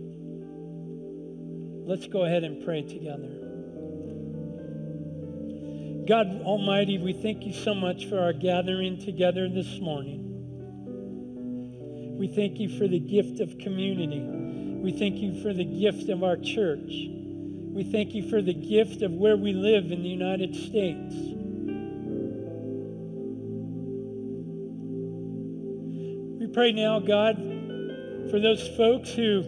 Let's 1.86 2.08
go 2.08 2.24
ahead 2.24 2.42
and 2.44 2.64
pray 2.64 2.82
together. 2.82 3.47
God 6.08 6.40
Almighty, 6.40 6.96
we 6.96 7.12
thank 7.12 7.44
you 7.44 7.52
so 7.52 7.74
much 7.74 8.06
for 8.06 8.18
our 8.18 8.32
gathering 8.32 8.98
together 8.98 9.46
this 9.46 9.78
morning. 9.78 10.24
We 12.18 12.28
thank 12.28 12.58
you 12.58 12.70
for 12.78 12.88
the 12.88 12.98
gift 12.98 13.40
of 13.40 13.58
community. 13.58 14.22
We 14.22 14.92
thank 14.92 15.16
you 15.16 15.42
for 15.42 15.52
the 15.52 15.66
gift 15.66 16.08
of 16.08 16.24
our 16.24 16.38
church. 16.38 16.88
We 16.88 17.86
thank 17.92 18.14
you 18.14 18.26
for 18.30 18.40
the 18.40 18.54
gift 18.54 19.02
of 19.02 19.12
where 19.12 19.36
we 19.36 19.52
live 19.52 19.92
in 19.92 20.02
the 20.02 20.08
United 20.08 20.54
States. 20.54 21.14
We 26.40 26.46
pray 26.46 26.72
now, 26.72 27.00
God, 27.00 27.36
for 28.30 28.40
those 28.40 28.66
folks 28.78 29.10
who 29.10 29.44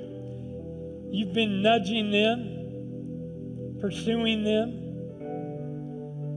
you've 1.10 1.32
been 1.32 1.62
nudging 1.62 2.10
them, 2.10 3.78
pursuing 3.80 4.44
them, 4.44 4.79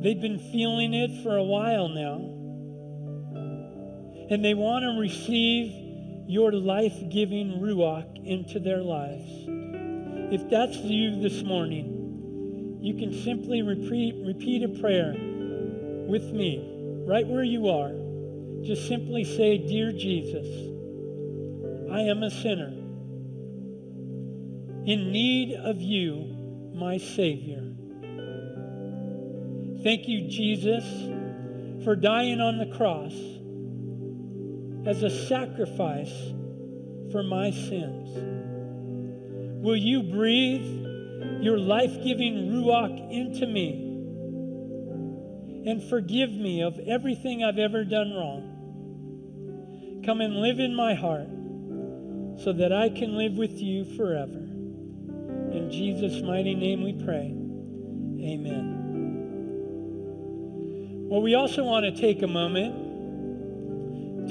They've 0.03 0.19
been 0.19 0.39
feeling 0.51 0.93
it 0.93 1.23
for 1.23 1.37
a 1.37 1.43
while 1.43 1.87
now. 1.87 2.15
And 4.29 4.43
they 4.43 4.53
want 4.53 4.83
to 4.83 4.99
receive 4.99 5.71
your 6.27 6.51
life 6.51 6.93
giving 7.09 7.61
Ruach 7.61 8.25
into 8.25 8.59
their 8.59 8.81
lives. 8.81 9.29
If 10.33 10.49
that's 10.49 10.75
you 10.75 11.21
this 11.21 11.41
morning, 11.43 12.79
you 12.81 12.95
can 12.95 13.23
simply 13.23 13.61
repeat, 13.61 14.15
repeat 14.25 14.63
a 14.63 14.79
prayer 14.81 15.13
with 15.13 16.23
me, 16.33 17.03
right 17.07 17.25
where 17.25 17.43
you 17.43 17.69
are. 17.69 17.93
Just 18.65 18.87
simply 18.87 19.23
say, 19.23 19.57
Dear 19.57 19.93
Jesus, 19.93 20.47
I 21.91 22.01
am 22.01 22.23
a 22.23 22.29
sinner 22.29 22.73
in 24.85 25.13
need 25.13 25.53
of 25.55 25.81
you, 25.81 26.71
my 26.75 26.97
Savior. 26.97 27.72
Thank 29.83 30.07
you, 30.07 30.29
Jesus, 30.29 30.85
for 31.83 31.95
dying 31.97 32.39
on 32.39 32.57
the 32.57 32.67
cross 32.77 33.13
as 34.87 35.03
a 35.03 35.09
sacrifice 35.27 36.13
for 37.11 37.21
my 37.21 37.51
sins. 37.51 38.09
Will 39.61 39.75
you 39.75 40.03
breathe 40.03 40.65
your 41.41 41.57
life 41.57 42.01
giving 42.01 42.49
Ruach 42.51 43.11
into 43.11 43.45
me 43.45 43.89
and 45.69 45.83
forgive 45.89 46.31
me 46.31 46.61
of 46.61 46.79
everything 46.79 47.43
I've 47.43 47.59
ever 47.59 47.83
done 47.83 48.13
wrong? 48.13 50.01
Come 50.05 50.21
and 50.21 50.37
live 50.37 50.59
in 50.59 50.73
my 50.73 50.93
heart 50.93 51.27
so 52.41 52.53
that 52.53 52.71
I 52.71 52.87
can 52.87 53.17
live 53.17 53.33
with 53.33 53.59
you 53.59 53.83
forever. 53.97 54.39
In 55.51 55.69
Jesus' 55.69 56.21
mighty 56.21 56.55
name 56.55 56.83
we 56.83 56.93
pray. 56.93 57.35
Amen. 58.25 58.82
Well, 61.13 61.21
we 61.21 61.35
also 61.35 61.63
want 61.63 61.85
to 61.85 61.91
take 61.91 62.23
a 62.23 62.27
moment 62.27 62.73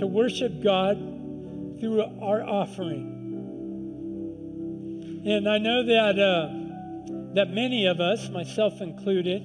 to 0.00 0.06
worship 0.08 0.60
God 0.64 0.98
through 1.78 2.02
our 2.20 2.42
offering. 2.42 3.06
And 5.24 5.48
I 5.48 5.58
know 5.58 5.86
that, 5.86 6.18
uh, 6.18 6.48
that 7.34 7.50
many 7.50 7.86
of 7.86 8.00
us, 8.00 8.28
myself 8.30 8.80
included, 8.80 9.44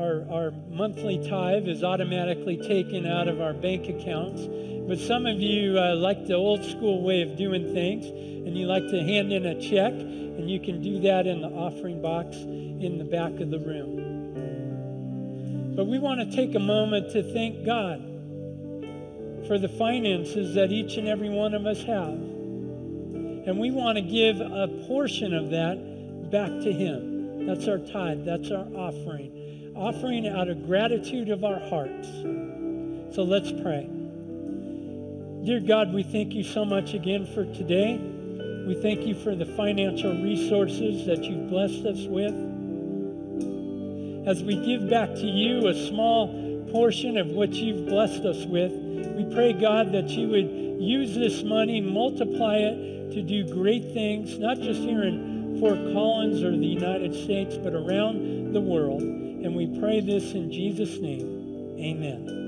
our, 0.00 0.26
our 0.28 0.50
monthly 0.68 1.24
tithe 1.28 1.68
is 1.68 1.84
automatically 1.84 2.56
taken 2.56 3.06
out 3.06 3.28
of 3.28 3.40
our 3.40 3.52
bank 3.52 3.88
accounts. 3.88 4.48
But 4.88 4.98
some 4.98 5.26
of 5.26 5.38
you 5.38 5.78
uh, 5.78 5.94
like 5.94 6.26
the 6.26 6.34
old 6.34 6.64
school 6.64 7.04
way 7.04 7.22
of 7.22 7.36
doing 7.36 7.72
things, 7.72 8.04
and 8.04 8.58
you 8.58 8.66
like 8.66 8.88
to 8.88 9.00
hand 9.00 9.32
in 9.32 9.46
a 9.46 9.54
check, 9.60 9.92
and 9.92 10.50
you 10.50 10.58
can 10.58 10.82
do 10.82 10.98
that 11.02 11.28
in 11.28 11.40
the 11.40 11.50
offering 11.50 12.02
box 12.02 12.36
in 12.36 12.98
the 12.98 13.04
back 13.04 13.38
of 13.38 13.52
the 13.52 13.60
room. 13.60 14.05
But 15.76 15.88
we 15.88 15.98
want 15.98 16.20
to 16.20 16.34
take 16.34 16.54
a 16.54 16.58
moment 16.58 17.12
to 17.12 17.22
thank 17.34 17.66
God 17.66 18.00
for 19.46 19.58
the 19.58 19.68
finances 19.68 20.54
that 20.54 20.72
each 20.72 20.96
and 20.96 21.06
every 21.06 21.28
one 21.28 21.52
of 21.52 21.66
us 21.66 21.82
have. 21.82 22.08
And 22.08 23.58
we 23.58 23.70
want 23.70 23.96
to 23.96 24.02
give 24.02 24.40
a 24.40 24.68
portion 24.88 25.34
of 25.34 25.50
that 25.50 26.30
back 26.30 26.48
to 26.48 26.72
Him. 26.72 27.46
That's 27.46 27.68
our 27.68 27.76
tithe, 27.76 28.24
that's 28.24 28.50
our 28.50 28.66
offering. 28.74 29.72
Offering 29.76 30.26
out 30.26 30.48
of 30.48 30.64
gratitude 30.66 31.28
of 31.28 31.44
our 31.44 31.60
hearts. 31.68 32.08
So 33.14 33.22
let's 33.22 33.52
pray. 33.52 33.86
Dear 35.44 35.60
God, 35.60 35.92
we 35.92 36.02
thank 36.02 36.32
you 36.32 36.42
so 36.42 36.64
much 36.64 36.94
again 36.94 37.26
for 37.26 37.44
today. 37.44 37.98
We 38.66 38.74
thank 38.80 39.06
you 39.06 39.14
for 39.14 39.34
the 39.36 39.44
financial 39.44 40.22
resources 40.22 41.04
that 41.06 41.22
you've 41.22 41.50
blessed 41.50 41.84
us 41.84 42.06
with 42.06 42.34
as 44.26 44.42
we 44.42 44.56
give 44.56 44.90
back 44.90 45.14
to 45.14 45.26
you 45.26 45.68
a 45.68 45.74
small 45.88 46.66
portion 46.72 47.16
of 47.16 47.28
what 47.28 47.52
you've 47.52 47.86
blessed 47.86 48.24
us 48.24 48.44
with, 48.44 48.72
we 48.72 49.24
pray, 49.32 49.52
God, 49.52 49.92
that 49.92 50.08
you 50.08 50.28
would 50.28 50.82
use 50.82 51.14
this 51.14 51.44
money, 51.44 51.80
multiply 51.80 52.56
it 52.56 53.12
to 53.12 53.22
do 53.22 53.48
great 53.48 53.94
things, 53.94 54.38
not 54.38 54.58
just 54.58 54.80
here 54.80 55.04
in 55.04 55.58
Fort 55.60 55.78
Collins 55.92 56.42
or 56.42 56.50
the 56.50 56.66
United 56.66 57.14
States, 57.14 57.56
but 57.56 57.72
around 57.72 58.52
the 58.52 58.60
world. 58.60 59.00
And 59.00 59.54
we 59.54 59.78
pray 59.78 60.00
this 60.00 60.32
in 60.32 60.50
Jesus' 60.50 60.98
name. 60.98 61.76
Amen. 61.78 62.45